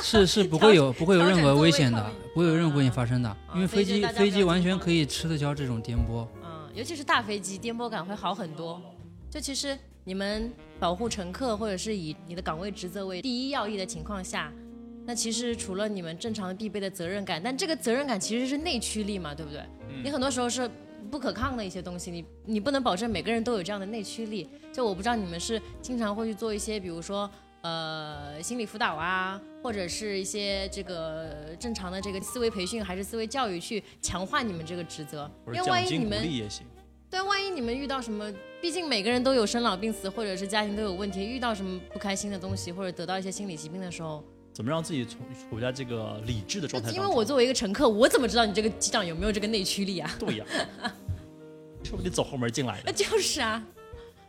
[0.00, 6.24] 是是 不会有不会有任何危险的不会有任何危险发生的，啊因为飞机飞机完全可以吃得消这种颠簸。
[6.44, 8.80] 嗯，尤其是大飞机，颠簸感会好很多。
[9.28, 14.52] 就其实你们保护乘客，或者是以你的岗位职责为第一要义的情况下，
[15.06, 19.62] 那其实除了你们正常的必备的责任感，但这个责任感其实是内驱力嘛，对不对？
[20.02, 20.70] 你很多时候是
[21.10, 24.48] 不可抗的一些东西，你你不能保证每个人都有这样的内驱力。
[24.72, 27.30] 就我不知道你们是经常会去做一些，比如说。
[27.64, 35.30] 呃，心理辅导啊，或者是一些这个正常的这个思维培训，还是思维教育，去强化你们这个职责。
[35.46, 36.28] 因为万一你们。
[37.08, 45.18] 对，万一你们遇到什么，毕竟每个人都有生老病死，或者是家庭都有问题，遇到什么不开心的东西，或者得到一些心理疾病的时候，怎么让自己处
[45.50, 50.10] 处在这个理智的状态因为我作为一个乘客，我怎么知道你这个机长有没有这个内驱力啊？
[50.18, 50.44] 对呀，
[51.82, 52.98] 说不定走后门进来那的。
[52.98, 53.62] 就是啊，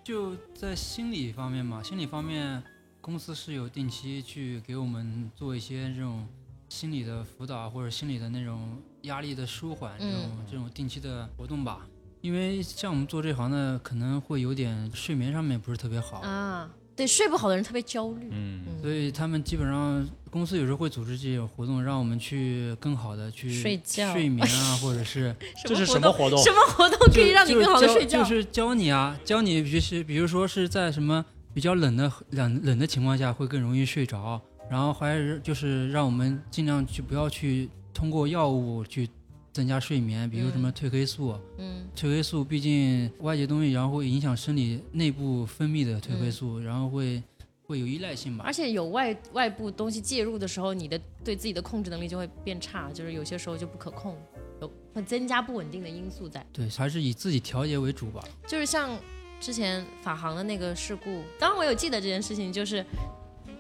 [0.03, 2.63] 就在心理方面嘛，心理方面，
[3.01, 6.25] 公司是有定期去给我们做一些这种
[6.69, 11.85] 心理的辅导或者心理的那种压力的舒缓这种、嗯这种定期的活动吧。
[12.21, 18.29] 因为像我们做这行的，可能会有点睡眠上面不是特别好，啊，对，睡不好的人特别焦虑。
[18.31, 25.85] 嗯，所以他们基本上公司有时候会组织这些活动，让我们去更好的去睡觉睡眠啊，或者是 这是？
[25.85, 26.37] 什么活动？
[26.43, 28.19] 什么活动可以让你更好的睡觉？
[28.19, 39.09] 就是教你啊，教你就是比如说是在什么比较冷的冷冷的情况下会更容易睡着，然后还是就是让我们尽量去不要去通过药物去
[39.53, 41.39] 增加睡眠，比如什么褪黑素。
[41.57, 47.21] 嗯褪黑素毕竟外界东西，然后会影响生理内部分泌的褪黑素，然后会
[47.67, 48.51] 会有依赖性吧而。
[48.51, 54.17] 且有外外部东西介入的时候，你的对自己的控制能力就会变差，就是有些时候就不可控，
[54.59, 56.43] 有会增加不稳定的因素在。
[56.51, 58.23] 对，还是以自己调节为主吧。
[58.47, 58.97] 就是像
[59.39, 62.83] 之前法航的那个事故，当然我有记得这件事情，就是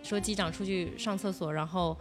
[0.01, 1.95] 说机长出去上厕所，然后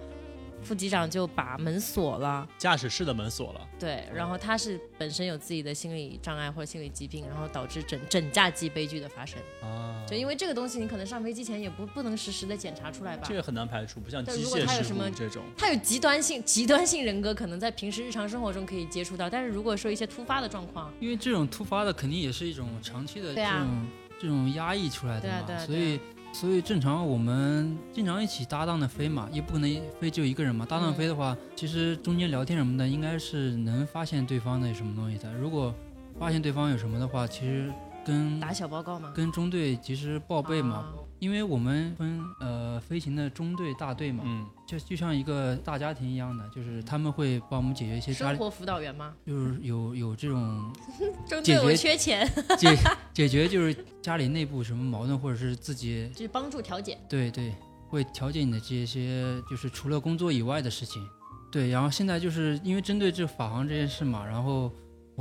[0.62, 9.38] 副机长就把门锁了，驾驶室的门锁了，对，然后他是本身有自己的心理障碍或者心理疾病，然后导致整整架机悲剧的发生。
[9.62, 13.34] 啊，就因为这个东西，你可能上飞机前也不不能实时的检查出来吧这。
[13.34, 15.42] 个很难排除，不像机但如果械事他有什么故这种。
[15.56, 23.86] 他有极端性极端性人格，可能在平时日常生活中可以接触到，但是如果说一些突发的状况，因为这种突发的肯定也是一种长期的这种、
[24.20, 25.98] 这种压抑出来的嘛，对啊对啊所以
[26.32, 30.66] 所以正常我们经常一起搭档的飞嘛，也不可能飞只有一个人嘛。
[30.66, 35.32] 搭档嗯飞的话，其实中间聊天什么的，应该是能发现对方的什么东西的。
[35.34, 35.72] 如果
[36.18, 37.70] 发现对方有什么的话，其实
[38.04, 49.14] 跟打小报告嘛，跟中队及时报备嘛，啊因为我们分呃飞行的中队、大队嘛，嗯，就就像一个大家庭一样的，就是他们会帮我们解决一些家里，生活辅导员吗？
[49.24, 50.72] 就是有有这种
[51.28, 52.76] 中队我解决缺钱， 解
[53.14, 56.98] 解决就是家里内部什么矛盾，或者是自己就是帮助调解。
[57.08, 57.54] 对对
[57.88, 61.06] 会调解你的这些就是除了工作以外的事情。
[61.52, 64.72] 对，然后现在就是因为针对这法航这件事嘛，然后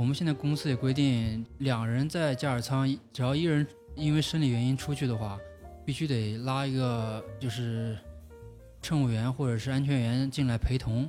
[0.02, 5.38] 我们现在公司也规定，两人在驾驶舱，只要一人因为生理原因出去的话，
[5.86, 7.96] 必须得拉一个就是
[8.82, 11.08] 乘务员或者是安全员进来陪同，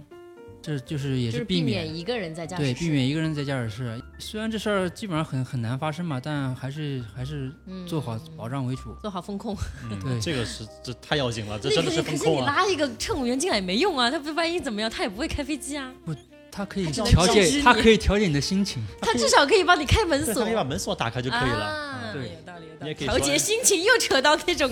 [0.62, 4.00] 这就是也是避避免免一个人在驾驶对，室，避免一个人在驾驶室。
[4.20, 8.94] 虽然这事儿基本上很很难发生嘛，但还是还是嗯做好保障为主。
[9.02, 9.58] 做好风控。
[9.90, 12.42] 嗯对这个是这太要紧了，这真的是风控啊！
[12.42, 15.92] 你拉一个乘务员进来也没用啊，他不万一怎么样，他也不会开飞机啊，
[16.56, 18.84] 它可以调节，它可以调节你的心情。
[19.02, 20.56] 他至少可以帮你开门锁对他可以。
[20.56, 21.66] 把门锁打开就可以了。
[21.66, 22.84] 啊，对有道理，有道理。
[22.84, 24.72] 你也可以调节心情又扯到那种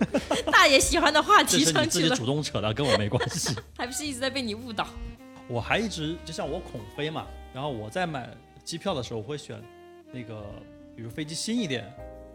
[0.52, 3.56] 大爷喜欢的话这题是你自己上去了，主动扯的，跟我没关系。
[3.78, 4.86] 还不是一直在被你误导。
[5.48, 8.28] 我还一直就像我恐飞嘛，然后我在买
[8.62, 9.58] 机票的时候，我会选
[10.12, 10.44] 那个，
[10.94, 11.90] 比如飞机新一点，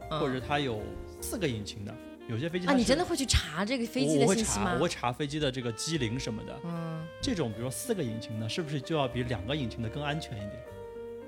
[0.09, 0.81] 嗯或者它有
[1.21, 1.93] 四个引擎的，
[2.27, 4.79] 有些飞机啊，你真的会去查这个飞机的信息吗查，我？
[4.79, 6.59] 会查飞机的这个机龄什么的。
[6.65, 10.53] 嗯，这种比如说四个引擎的，是不是就要比两个引擎的更安全一点？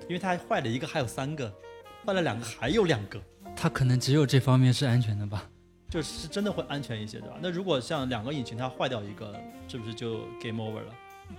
[0.07, 1.53] 因为它坏了一个还有三个，
[2.05, 3.21] 坏了两个还有两个，
[3.55, 5.49] 它可能只有这方面是安全的吧？
[5.89, 7.38] 就是真的会安全一些，对吧？
[7.41, 10.93] 那如果像两个引擎它坏掉一个，是不是就 game over 了？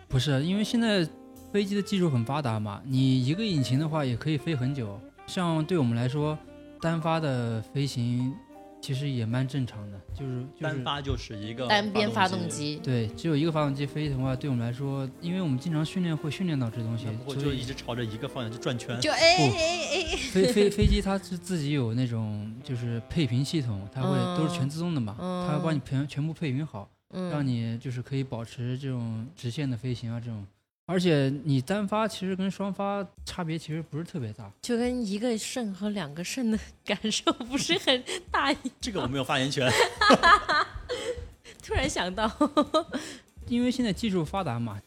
[0.08, 1.06] 不是，因为现在
[1.52, 5.00] 飞机的技术很发达嘛，你一个引擎的话也可以飞很久。
[5.26, 6.38] 像对我们来说，
[6.80, 8.34] 单发的飞行
[8.80, 18.98] 其实也蛮正常的，就是就是单发就是一个单边发动动，机，对，只有一个发动机飞的话，对我们来说，因为我们经常训练会训练到这东西那，不会所以就一直朝着一个方向就转圈。
[19.00, 19.52] 就哎哎
[19.92, 30.46] 哎，飞飞飞机它是自己有那种就是配平系统，它会都是全自动的嘛，嗯它会帮你全全部配平好，让嗯，你就是可以保持这种直线的飞行啊这种。
[30.90, 38.57] 而且你单发其实跟双发差别其实不是特别大，就跟一个肾和两个肾的 感受不是很大一。
[38.81, 39.70] 这个我没有发言权。
[41.62, 42.29] 突然想到，
[43.46, 44.81] 因为现在技术发达嘛，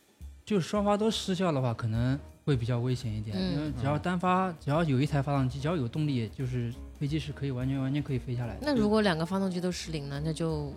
[0.46, 3.38] 就是双发都失效的话，可能会比较危险一点。
[3.40, 8.60] 嗯因为只要单发，只要有一台发动机，只要有动力，就是飞机是可以完全完全可以飞下来的。
[8.64, 10.74] 那如果两个发动机都失灵了，那就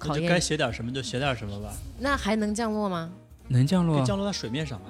[0.00, 3.10] 那就该考验，写点什么就写点什么吧，那还能降落吗？
[3.48, 4.86] 能降落啊，可以降落在水面上吧。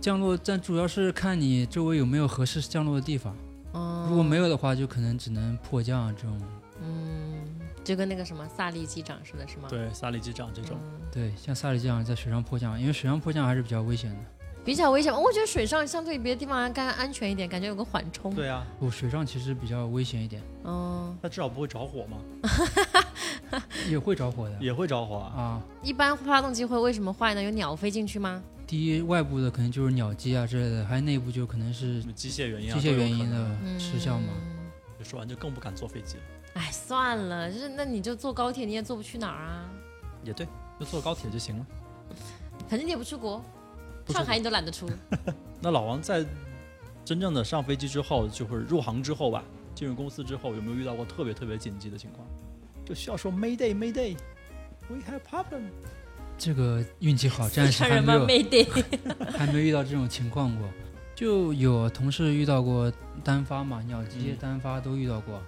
[0.00, 3.36] 降落，但主要是看你周围有没有合适降落的地方。
[3.72, 6.40] 哦，如果没有的话，就可能只能迫降啊这种。
[6.82, 7.44] 嗯，
[7.84, 9.68] 就跟那个什么萨利机长似的，是吗？
[9.68, 14.16] 对，萨利机长这种，嗯对，像萨利机长在水上迫降，因为水上迫降还是比较危险的。
[14.70, 15.12] 比较危险。
[15.12, 18.32] 我觉得水上相对别的地方还更安全一点，感觉有个缓冲。
[18.32, 22.18] 对啊，不，水上其实比较危险一点，嗯，那至少不会着火嘛，
[23.90, 24.56] 也会着火的。
[24.60, 25.34] 也会着火啊。
[25.36, 27.42] 啊，一般发动机会为什么坏呢？
[27.42, 28.40] 有鸟飞进去吗？
[28.64, 34.28] 第一外部的可能就是鸟击啊之类的，还有内部就可能是什么机械原因啊，机械原因的嗯失效嘛。
[34.96, 36.22] 就说完就更不敢坐飞机了。
[36.54, 39.68] 哎，算了，就是那你就坐高铁，你也坐不去哪儿啊？
[40.22, 40.46] 也对，
[40.78, 41.66] 就坐高铁就行了。
[42.68, 43.42] 反正你也不出国，
[44.12, 44.88] 上海你都懒得出。
[45.60, 46.24] 那老王在
[47.04, 49.42] 真正的上飞机之后，就是入行之后吧，
[49.74, 52.26] 进入公司之后，有没有遇到过特别特别紧急的情况？
[52.84, 55.62] 就需要说 Mayday Mayday，we have problem。
[56.38, 57.82] 这个运气好，暂时？
[57.84, 58.64] 还没有没得。
[59.36, 60.68] 还没遇到这种情况过。
[61.14, 62.90] 就有同事遇到过
[63.22, 65.42] 单发嘛，鸟击嗯单发都遇到过，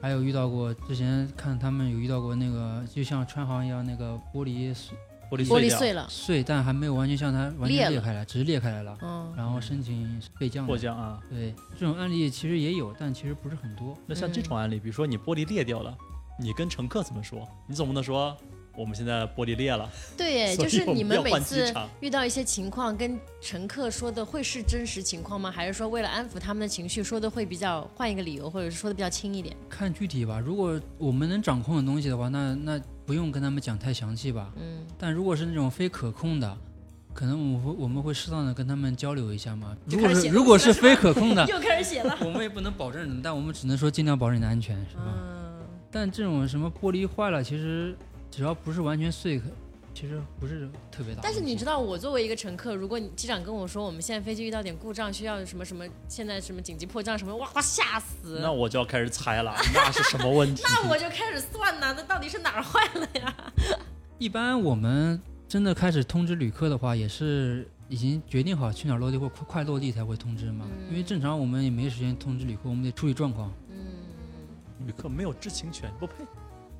[0.00, 4.96] 还有遇到过之前看他们有遇到过那个，就像川航一样，那个玻璃碎
[5.30, 6.06] 玻璃玻璃碎了。
[6.08, 10.68] 碎，但还没有完全像它完全裂开来，只是裂开来了，嗯，然后申请被降的。
[10.68, 11.20] 迫降啊。
[11.30, 13.96] 对，这种案例其实也有，但其实不是很多。
[14.06, 15.96] 那像这种案例，比如说你玻璃裂掉了，
[16.38, 17.46] 你跟乘客怎么说？
[17.66, 18.36] 你总不能说
[18.76, 25.50] 我们现在玻璃裂了， 对就是你们每次遇到一些情况，跟乘客说的会是真实情况吗？
[25.50, 29.56] 还是说为了安抚他们的情绪，说的会比较换一个理由，或者是说的比较轻一点？
[29.68, 34.52] 看具体吧，如果我们能掌控的东西的话，那那不用跟他们讲太详细吧。
[34.56, 36.58] 嗯，但如果是那种非可控的，
[37.14, 39.76] 可能我们会我们会适当的跟他们交流一下嘛。
[39.86, 42.14] 如果是如果是非可控的， 又开始写了。
[42.20, 45.04] 我们也不能保证，但我们只能说尽量保证你的安全，是吧？
[45.06, 47.96] 嗯，但这种什么玻璃坏了，其实
[48.30, 49.40] 只要不是完全碎，
[49.98, 51.20] 其实不是特别大。
[51.22, 58.40] 但是你知道，我作为一个乘客，如果你机长跟我说我们现在飞机遇到点故障，需要什么什么，现在什么紧急迫降什么，哇，吓死！
[58.42, 60.62] 那我就要开始猜了，那是什么问题？
[60.68, 63.34] 那我就开始算呐，那到底是哪儿坏了呀？
[64.18, 65.18] 一般我们
[65.48, 70.66] 真的开始通知旅客的话，也是已经决定好去哪儿落地或快快落地才会通知嘛。
[70.68, 73.50] 嗯因为正常我们也没时间通知旅客，我们得处理状况。
[73.70, 73.76] 嗯
[74.86, 76.12] 旅客没有知情权，不配。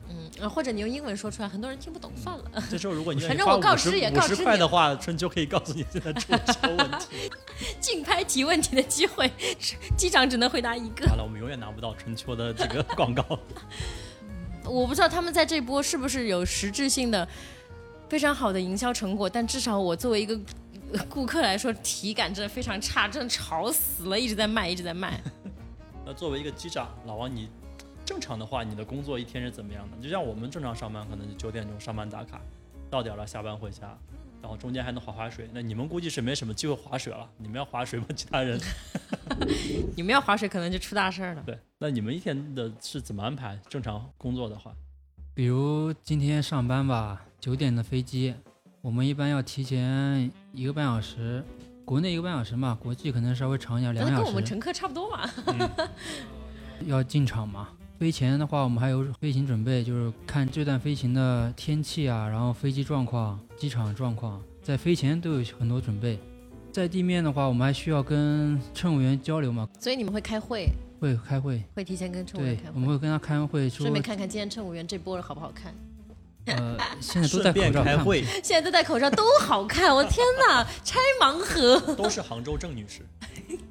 [0.08, 2.44] 嗯，呃或者你用英文说出来，很多人听不懂，算了。
[2.70, 7.30] 这时候如果你 愿反正我告知也告知你块的话，春秋可以告诉你现在出了什么问题。
[7.80, 9.30] 竞拍提问题的机会，
[9.96, 11.08] 机长只能回答一个。
[11.08, 13.24] 好了，我们永远拿不到春秋的这个 广告。
[14.64, 17.26] 我不知道他们在这波是不是有实质性的
[18.08, 20.38] 非常好的营销成果，但至少我作为一个
[20.92, 25.20] 呃顾客来说，体感真的非常差，真的吵死了，一直在卖，一直在卖。
[26.04, 27.48] 那作为一个机长，老王，你
[28.06, 29.96] 正常的话，你的工作一天是怎么样的？
[30.00, 32.40] 就像我们正常上班，可能就九点钟上班打卡，
[32.88, 33.98] 到点了下班回家，
[34.40, 35.50] 然后中间还能划划水。
[35.52, 38.06] 那你们估计是没什么机会划水了，你们要划水吗？
[38.14, 38.58] 其他人？
[39.96, 41.42] 你们要划水，可能就出大事儿了。
[41.44, 43.58] 对，那你们一天的是怎么安排？
[43.68, 44.72] 正常工作的话，
[45.34, 48.34] 比如今天上班吧，九点的飞机，
[48.82, 51.44] 我们一般要提前一个半小时，
[51.84, 55.28] 国内一个半小时嘛，国际可能稍微长一点，两个小时跟我们乘客差不多嘛。
[56.86, 57.70] 要进场嘛。
[57.98, 66.18] 飞前的话，我们还有飞行准备，就是看这段飞行的天气啊，然后飞机状况、机场状况，在飞前都有很多准备。
[66.70, 70.68] 在地面的话，我们还需要跟乘务员交流嘛，所以你们会开会，
[71.00, 75.74] 会开会，会提前跟乘务员开，会，我们会跟他开完会，顺便看看今天乘务员这波好不好看。
[76.44, 79.94] 呃，现在都顺戴口罩，开会，现在都戴口罩，都好看。
[79.94, 81.80] 我天哪， 拆盲盒。
[81.94, 83.00] 都是杭州郑女士。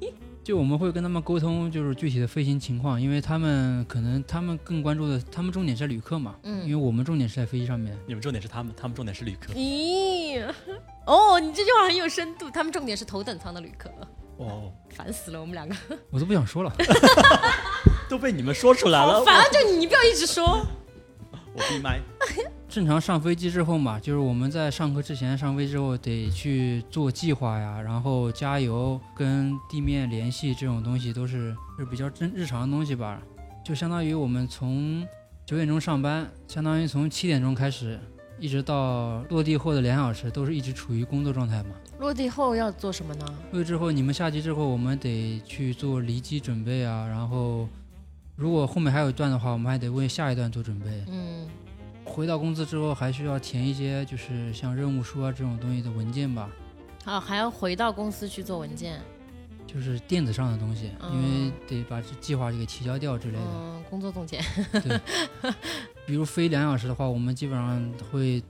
[0.46, 6.86] 就我们会跟他们沟通，就是具体的飞行情况，因为他们可能他们更关注的，他们重点是旅客嘛，嗯因为嗯。
[6.86, 7.98] 我们重点是在飞机上面。
[8.06, 9.52] 你们重点是他们，他们重点是旅客。
[9.54, 10.40] 咦，
[11.04, 12.48] 哦，你这句话很有深度。
[12.48, 13.90] 他们重点是头等舱的旅客，
[14.36, 15.74] 哦，烦死了，我们两个。
[16.10, 16.72] 我都不想说了，
[18.08, 19.44] 都被你们说出来了，好烦啊！
[19.50, 20.64] 就你，你不要一直说。
[21.56, 22.00] 我闭麦。
[22.68, 33.22] 正常上飞机之后嘛，就是我们在上课之前上飞机之后得去做计划呀，然后加油、跟地面联系这种东西都是是比较真日常的东西吧。
[33.64, 35.06] 就相当于我们从
[35.46, 37.98] 九点钟上班，相当于从七点钟开始，
[38.38, 41.70] 一直到落地后的两小时都是一直处于工作状态嘛。
[41.98, 43.24] 落地后要做什么呢？
[43.52, 47.66] 落地之后，你们下机之后，我们得去做离机准备啊，然后
[48.36, 50.86] 如果后面还有一段的话，我们还得为下一段做准备。
[51.08, 51.48] 嗯，
[52.04, 56.50] 回到公司之后，还需要填一些就是像任务书啊这种东西的文件吧，
[57.04, 59.00] 啊，还要回到公司去做文件。
[59.66, 63.44] 就是电子上的东西，因为嗯得把这计划给提交掉之类的。
[63.44, 64.40] 嗯，工作总结。
[64.72, 65.00] 对
[66.06, 68.40] 比如飞两小时的话，我们基本上会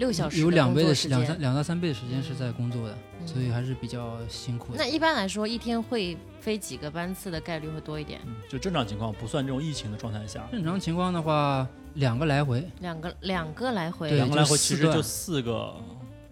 [0.00, 1.38] 六小时有两倍的时间两三。
[1.40, 4.86] 两到三倍的时间是在工作的，嗯所以还是比较辛苦的那。
[4.86, 8.18] 一般来说，一天会飞几个班次的概率会多一点？
[8.26, 15.76] 嗯，就正常情况不算这种疫情的状态下，正常情况的话，两个来回，两个两个来回，两个来回其实就四个，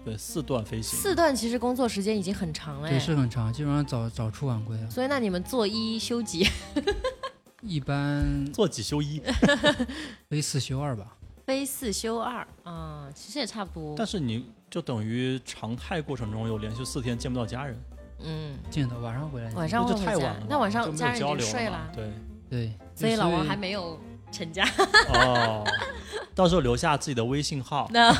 [0.04, 0.98] 对，四段飞行。
[0.98, 2.98] 四段其实工作时间已经很长了对，哎。
[2.98, 4.88] 是很长，基本上早早出晚归啊。
[4.90, 6.48] 所以那你们做一休几？
[7.60, 9.20] 一般做几休一，
[10.30, 11.17] 飞四休二吧。
[11.48, 13.94] 飞四休二啊、其实也差不多。
[13.96, 17.82] 但是你就等于常态过程中有连续四天见不到家人，
[18.20, 19.50] 嗯，见到晚上回来。
[19.54, 20.46] 晚上会回家就太晚了。
[20.46, 22.12] 那晚上家人已经流了嘛睡了对，
[22.50, 23.98] 对，所以老王还没有
[24.30, 24.62] 成家。
[25.08, 25.64] 哦，
[26.34, 27.88] 到时候留下自己的微信号。
[27.94, 28.14] 那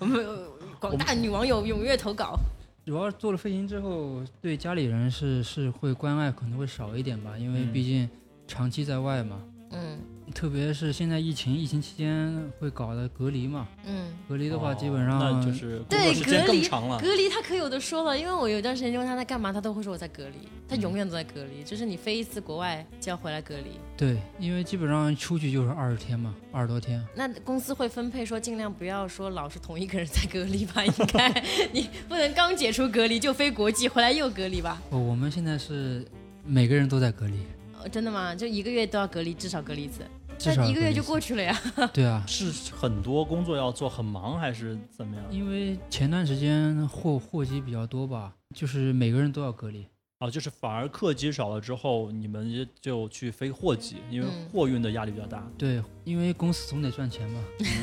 [0.00, 0.48] 我们呃
[0.80, 2.36] 广大女网友踊跃投稿。
[2.84, 8.10] 主要做了飞行之后，对家里人是是会关爱可能会少一点吧，因为嗯毕竟
[8.48, 10.00] 长期在外嘛，嗯
[10.32, 16.98] 特别是现在疫情，疫情期间会搞的隔离嘛，嗯，隔离的话哦基本上、那就是对隔离更长了。
[16.98, 23.78] 隔离他可有的说了，因为我有段时间问他在干嘛，他都会说我在隔离，他永远都在隔离，就是你飞一次国外就要回来隔离。
[23.96, 27.04] 对，因为基本上出去就是二十天嘛，二十多天。
[27.14, 34.80] 那公司会分配说尽量不要说老是同一个人在隔离吧，应该 你不能刚解除隔离就飞国际回来又隔离吧？
[34.90, 36.04] 哦，我们现在是
[36.44, 37.36] 每个人都在隔离，
[37.78, 38.34] 哦真的吗？
[38.34, 40.02] 就一个月都要隔离，至少隔离一次，
[40.50, 41.58] 至少一个月就过去了呀。
[41.92, 45.24] 对啊，是很多工作要做，很忙还是怎么样？
[45.30, 49.86] 因为前段时间货货机比较多吧，就是每个人都要隔离。
[50.18, 55.44] 哦，就是反而客机少了之后，你们就去飞货机，因为嗯货运的压力比较大。
[55.58, 57.40] 对，因为公司总得赚钱嘛。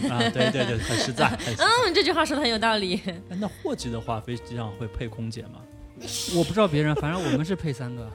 [0.10, 1.30] 啊，对对对，很实在。
[1.40, 3.02] 实在嗯，这句话说的很有道理。
[3.06, 5.62] 哎那货机的话，飞机上会配空姐吗？
[6.34, 8.10] 我不知道别人，反正我们是配三个。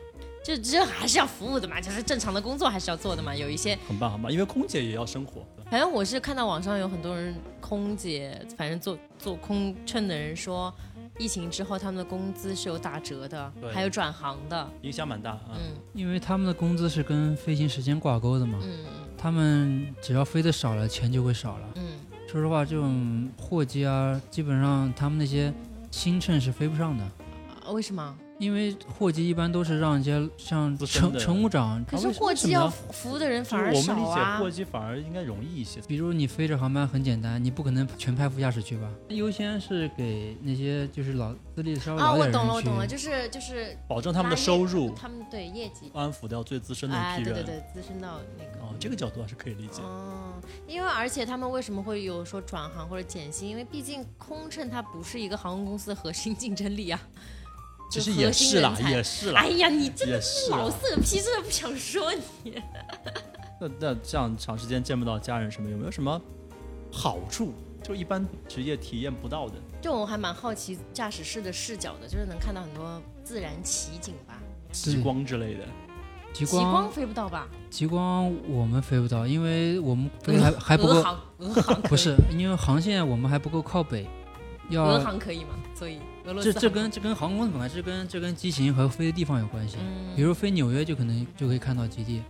[0.45, 3.35] 就这还是要服务的嘛，就是正常的工作还是要做的嘛。
[3.35, 5.43] 有一些，很棒很棒，因为空姐也要生活。
[5.71, 10.73] 反正我是看到网上有很多人空姐，反正做做空乘的人说，
[11.19, 14.71] 疫情之后他们的工资是有打折的，还有转行的。
[14.83, 15.57] 影响蛮大啊。
[15.57, 18.85] 嗯因为他们的工资是跟飞行时间挂钩的嘛，嗯
[19.17, 21.69] 他们只要飞的少了，钱就会少了。
[21.77, 25.55] 嗯说实话，这种货机啊，基本上他们那些
[25.91, 27.05] 新乘是飞不上的，
[27.65, 28.19] 啊为什么？
[28.39, 34.51] 因为货机一般都是让一些像乘乘务长，可是货机要服务的人反而少啊我们理解啊货。
[34.51, 35.81] 机反而应该容易一些。
[35.83, 38.89] 比如你飞着航班很简单，你不可能全派副驾驶去吧？
[39.09, 47.35] 优先是给那些就是老资历稍微啊，老点的人我懂了，我懂了，就是就是保证他们的收入，他们对业绩，安抚掉最资深的哎，一批人。
[47.35, 48.65] 对对对，资深到那个。
[48.65, 49.81] 哦，这个角度还是可以理解。
[49.83, 50.35] 哦，
[50.67, 53.49] 因为而且他们为什么会有说转行或者减薪？
[53.49, 57.01] 因为毕竟空乘它不是一个航空公司的核心竞争力啊。
[57.91, 60.69] 其实也是啦也是啦哎，呀，你真的是老。
[60.71, 62.13] 色批，真的不想说
[62.43, 62.61] 你。
[63.61, 66.21] 那那这样长时间见不到家人什么，有没有什么
[66.91, 67.53] 好处？
[67.83, 69.55] 就一般职业体验不到的。
[69.81, 74.41] 就我还蛮好奇驾驶室的视角的，就是能看到很多自然奇景吧。
[74.73, 75.65] 极光之类的，
[76.33, 77.47] 极光极光光飞不到吧？
[77.71, 84.05] 极光我们飞不到，因为我们飞还还不够，俄航，俄航不是因为航线我们还不够靠北，
[84.71, 85.51] 俄要航可以吗？
[85.75, 85.99] 所以
[86.43, 89.77] 这这跟这跟航空公司本来这跟这跟机型和飞的地方有关系。
[89.81, 92.23] 嗯比如飞纽约就可能就可以看到极地，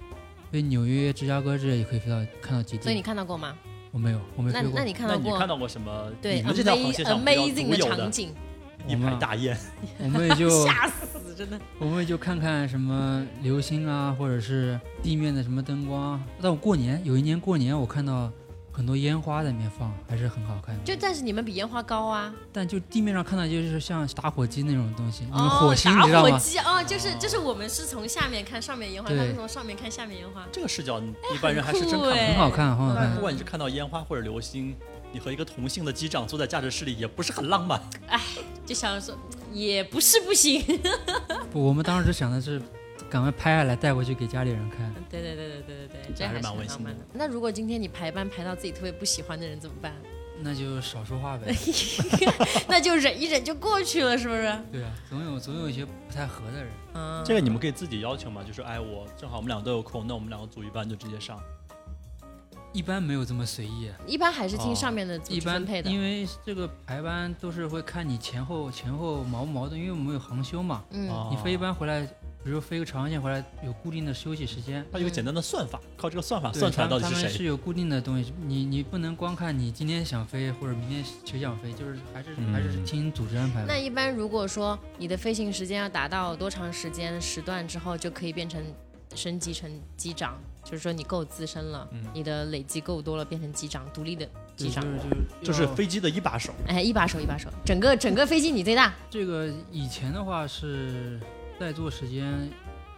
[0.51, 3.03] 飞纽约、芝加哥这些也可以飞到看到极所以你。
[3.03, 3.55] 看到过吗？
[3.93, 4.73] 我没有，我没那飞过。
[4.75, 6.11] 那你看到过那你看到过什么？
[6.21, 8.35] 对你们这条航线上的场景，
[8.89, 9.57] 一排大雁，
[10.03, 11.61] 我们也就 吓死真的。
[11.79, 16.21] 我们也就看看什么流星啊，或者是地面的什么灯光。
[16.43, 18.33] 但我过年有一年过年，我看到
[18.77, 20.83] 很多烟花在里面放，还是很好看的。
[20.83, 22.35] 就但是你们比烟花高啊！
[22.53, 26.31] 但就地面上看到就是像打火机那种东西，你们哦，火星打你知道吗？
[26.31, 30.45] 火机哦，就是就是我们是从下面看上面烟花，他对们从上面看下面烟花。
[30.51, 32.11] 这个视角一般人还是真看。
[32.11, 33.21] 很好看，很好看不。
[33.21, 34.75] 管你是看到烟花或者流星，
[35.13, 37.81] 你和一个同性的机长坐在驾驶室里，也不是很浪漫。
[38.09, 38.21] 哎
[38.67, 39.17] 就想说
[39.53, 40.61] 也不是不行。
[41.53, 42.61] 不，我们当时就想的是
[43.15, 44.93] 赶快拍下来带回去给家里人看。
[45.09, 46.91] 对对对对对对对，这还是还是蛮温馨的。
[47.13, 49.93] 那如果今天你排班排到自己特别不喜欢的人怎么办？
[50.43, 51.55] 那就少说话呗。
[52.67, 54.53] 那就忍一忍就过去了，是不是？
[54.73, 56.73] 对啊，总有总有一些不太合的人。
[56.95, 61.41] 嗯，这个你们可以自己要求嘛，就是哎，我正好我们两个都有空，那我们两个组一班就直接上。
[62.73, 65.89] 一般没有这么随意，一般还是听哦上面的组一般织分配的。
[65.89, 70.83] 因为这个排班都是会看你前后前后矛不矛盾，因为我们有航休嘛。
[70.91, 72.05] 嗯，哦你飞一班回来，
[72.45, 74.85] 比如飞个长线回来有固定的休息时间。
[74.93, 77.39] 它有个简单的算法，靠这个算法算出来他他们到底是谁。
[77.39, 83.65] 是有固定的东西，你你不能光看你今天想飞或者明天谁想飞，就是还是、还是嗯听组织安排。
[83.67, 88.63] 那一般如果说你的飞行时间要达到多长时间时段之后，就可以变成
[89.15, 94.85] 升级成机长，就是说你够资深了，嗯你的累积够多了，变成机长，独立的机长。
[94.85, 95.09] 就是
[95.41, 98.93] 就就是飞机的一把手，哎，一把手一把手，整个整个飞机你最大。
[99.09, 101.19] 这个以前的话是
[101.59, 102.51] 在座时间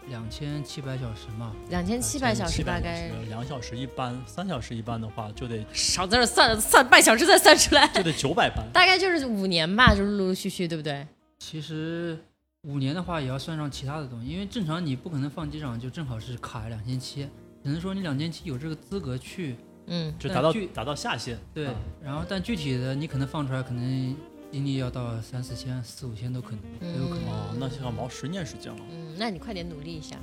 [0.09, 8.65] 两千七百小时嘛，两千七百小时大概两小时一班，三小时一班的话就得少在这算算半小时再算出来，就得九百班。
[8.73, 11.07] 大概就是五年吧，就是陆陆续续，对不对？
[11.39, 12.19] 其实
[12.63, 17.29] 五年的话也要算上其他的东西，因为正常你不可能放机场就正好是卡两千七，
[17.63, 21.39] 只能说你两千七有这个资格去嗯，就达到达到下限。
[21.53, 24.17] 对啊，然后但具体的你可能放出来可能
[24.53, 27.29] 精力要到三四千、四五千都可能，都有可能。
[27.29, 30.17] 哦，那要毛十年时间了，嗯，那你快点努力一下。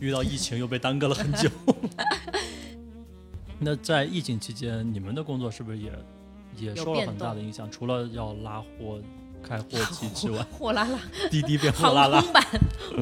[0.00, 1.48] 遇到疫情又被耽搁了很久。
[3.60, 5.92] 那在疫情期间，你们的工作是不是也
[6.56, 7.70] 也受了很大的影响？
[7.70, 9.00] 除了要拉货、
[9.42, 10.98] 开货机 之外，货拉拉，
[11.30, 12.20] 滴滴变货航拉拉，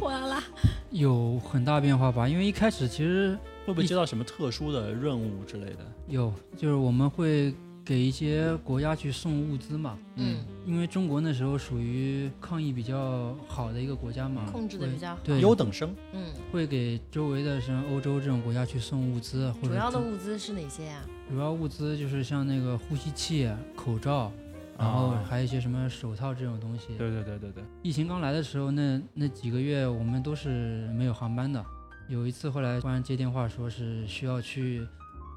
[0.00, 0.42] 货拉拉。
[0.90, 2.26] 有很大变化吧？
[2.28, 5.78] 因为一开始其实会不会接到什么特殊的任务之类的？
[6.08, 7.54] 有，就是我们会
[7.84, 15.20] 给一些国家去送物资嘛，嗯，因为中国那时候属于抗疫比较好的一个国家嘛，控制的比较好。
[15.22, 21.00] 对优等生，嗯，会给周围的像欧洲这种国家去送物资，或者主要的物资是哪些呀？
[21.30, 24.32] 主要物资就是像那个呼吸器、口罩，
[24.76, 26.88] 然后啊还有一些什么手套这种东西。
[26.98, 31.64] 对对对对对，疫情刚来的时候，那那几个月我们都是没有航班的。
[32.08, 34.86] 有一次后来突然接电话说是需要去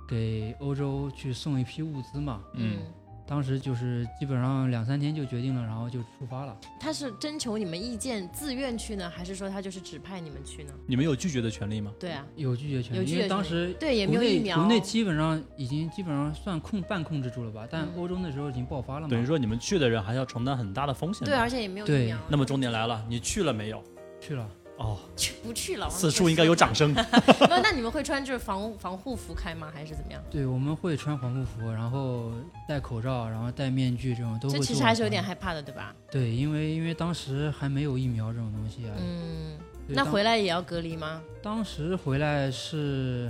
[0.07, 2.77] 给欧洲去送一批物资嘛，嗯，
[3.29, 6.57] 当时就是基本上两三天就决定了，然后就出发了。
[6.79, 10.73] 他是征求你们意见，自愿去呢，还是说他就是指派你们去呢？
[10.87, 11.93] 你们有拒绝的权利吗？
[11.99, 14.57] 对啊，有拒绝权利，有拒绝因为当时对，也没国内有疫苗。
[14.57, 19.09] 国内基本上已经基本上算控半控制住了吧，但嗯欧洲那时候已经爆发了嘛。
[19.09, 21.23] 等于说你们去的人还要承担很大的风险。
[21.23, 22.17] 对，而且也没有疫对苗。
[22.27, 23.83] 那么重点来了，你去了没有？
[24.19, 24.49] 去了，
[24.79, 25.89] 哦，去不去了？
[25.89, 26.93] 此处应该有掌声。
[26.93, 29.69] 那， 那你们会穿就是防防护服开吗？
[29.73, 30.21] 还是怎么样？
[30.31, 32.31] 对，我们会穿防护服，然后
[32.67, 34.57] 戴口罩，然后戴面具这种都会。
[34.57, 35.93] 这其实还是有点害怕的，对吧？
[36.09, 38.95] 对，因为因为当时还没有疫苗这种东西啊。
[38.97, 39.57] 嗯，
[39.89, 41.21] 那回来也要隔离吗？
[41.43, 43.29] 当时回来是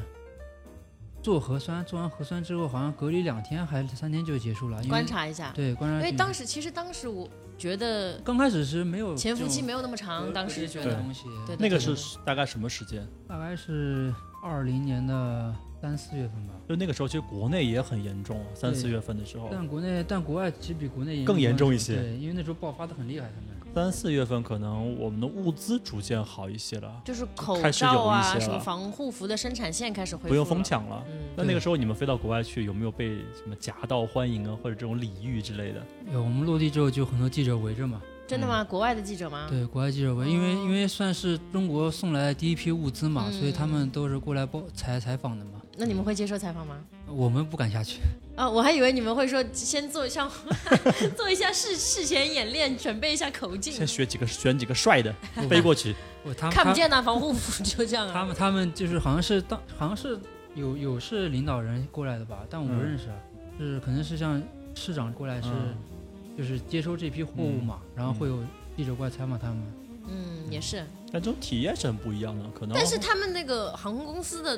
[1.24, 5.52] 做核酸，做完核酸之后好像隔离两天还是三天就结束了，观察一下。
[5.56, 5.98] 对观察。
[5.98, 7.28] 因为当时其实当时我
[7.60, 13.06] 觉得刚开始是没有潜伏期没有有那么长，当时觉得东西，对那个对是大概什么时间？
[13.28, 16.54] 大概是二零年的三四月份吧。
[16.70, 22.02] 就那个时候，其实国内也很严重，三四月份的时候，但国内但国外其实比国内更严重一些些。
[22.02, 23.59] 对，因为那时候爆发的很厉害，他们。
[23.74, 31.04] 三四月份可能我们的物资逐渐好一些了，就是口开始有罩啊，一些了什么防护服的生产线开始恢复不用疯抢了。
[31.10, 35.82] 嗯，那那个时候你们飞到国外去，有没有被什么夹道欢迎啊，或者这种礼遇之类的？
[36.12, 38.64] 有我们落地之后就很多记者围着嘛，真的吗？
[38.64, 39.48] 国外的记者吗？
[39.50, 45.52] 对，国外记者围，因为哦因为算是中国送来的第一批物资嘛，所以他嗯们都是过来报采采访的嘛。
[45.78, 46.76] 那你们会接受采访吗？
[47.08, 48.02] 我们不敢下去，
[48.40, 50.32] 啊，我还以为你们会说先做一下
[51.18, 55.14] 做一下事事前演练，准备一下口径先，学几个，选几个帅的
[55.50, 55.94] 飞过去。
[56.24, 58.14] 我他们看不见呐防护服就这样啊。
[58.14, 60.18] 他们他们就是好像是当好像是
[60.56, 63.16] 有有是领导人过来的吧，但我不嗯认识，啊
[63.58, 64.42] 是可能是像
[64.74, 65.76] 市长过来是、嗯
[66.38, 68.40] 就是接收这批货物嘛，然后会有
[68.78, 69.62] 记者过来采访他们。
[70.08, 72.74] 嗯，也是，但这种体验是很不一样的，可能。
[72.74, 74.58] 但是他们那个航空公司的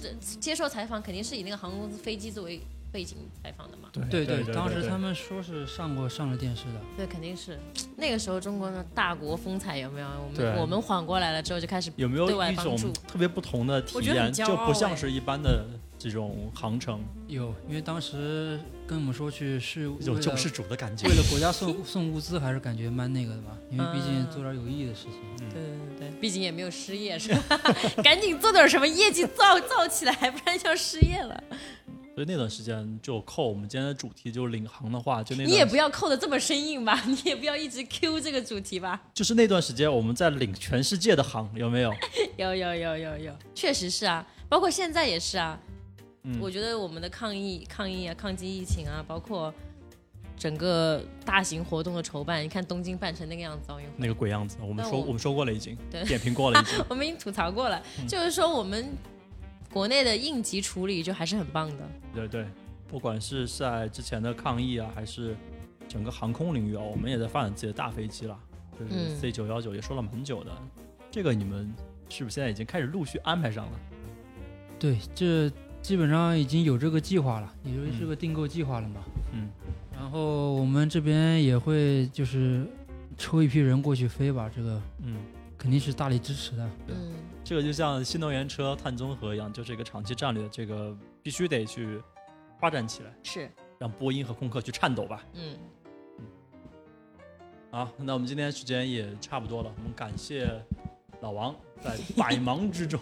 [0.00, 0.08] 这
[0.40, 2.58] 接受采访，肯定是以那个航空公司飞机作为
[2.96, 3.90] 背景采访的嘛。
[3.92, 7.58] 对对对当时他们说是上过上了电视的，对，肯定是
[7.96, 10.08] 那个时候中国的大国风采有没有？
[10.08, 12.74] 我们我们缓过来了之后，就开始有没有对外一种
[13.06, 15.66] 特别不同的体验，就不像是一般的
[15.98, 21.14] 这种航程，有，因为当时跟我们说去是一种救世主的感觉为。
[21.14, 25.12] 了国家 送送物资，还是感觉蛮那个的吧，因为毕竟嗯做点有意义的事情。
[25.50, 25.62] 对
[25.98, 27.58] 对对，毕竟也没有失业是吧？
[28.04, 31.42] 赶紧做点什么业绩造造起来，不然就要失业了。
[32.16, 38.98] 所以那段时间就扣我们今天的主题，就是领航的话，就那你也不要扣的这么生硬吧， 你也不要一直 Q 这个主题吧。
[39.12, 41.92] 就是那段时间我们在领全世界的航，有没有？
[42.38, 45.60] 有有有有有，确实是啊，包括现在也是啊。
[46.22, 49.52] 嗯我觉得我们的抗疫、抗疫啊、抗击疫情啊，包括
[50.38, 56.82] 整个大型活动的筹办，你看东京办成那个样子，奥运会，那个鬼样子，我们说我们说过了已经，对点评过了已经。
[56.88, 58.88] 我们已经吐槽过了，嗯就是说我们
[59.76, 61.86] 国内的应急处理就还是很棒的。
[62.14, 62.46] 对对，
[62.88, 65.36] 不管是在之前的抗疫啊，还是
[65.86, 68.38] 整个航空领域啊，我们也在发展自己的大飞机了，
[68.80, 70.50] 就是嗯 C 九幺九也说了蛮久的。
[71.10, 71.70] 这个你们
[72.08, 73.78] 是不是现在已经开始陆续安排上了？
[74.78, 75.52] 对，这
[75.82, 79.02] 基本上已经有这个计划了，也就是这个订购计划了嘛。
[79.34, 79.50] 嗯，
[79.94, 82.66] 然后我们这边也会就是
[83.18, 85.18] 抽一批人过去飞吧，这个嗯，
[85.58, 86.66] 肯定是大力支持的。
[86.86, 87.12] 对嗯，
[87.48, 90.92] 这个就像新能源车、碳综合一样，就是一个长期战略，这个
[91.22, 92.02] 必须得去
[92.58, 95.24] 发展起来，是，让波音和空客去颤抖吧。
[95.34, 95.56] 嗯，
[97.70, 100.60] 好，那我们今天时间也差不多了，我们感谢
[101.20, 103.00] 老王在百忙之中，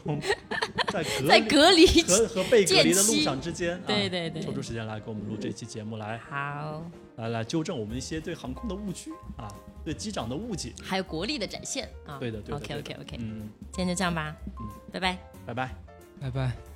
[0.93, 6.85] 在隔离在隔离，和和被隔离的路上之间，啊对对对抽出时间来给我们录这期节目，来好，
[7.17, 9.49] 来来纠正我们一些对航空的误区啊，
[9.85, 10.73] 对机长的误解。
[10.83, 12.19] 还有国力的展现啊。
[12.19, 12.57] 对的，对的。
[12.57, 15.19] OK OK OK，嗯，今天就这样吧，嗯拜拜。
[15.47, 15.75] 拜拜。
[16.21, 16.74] 拜拜。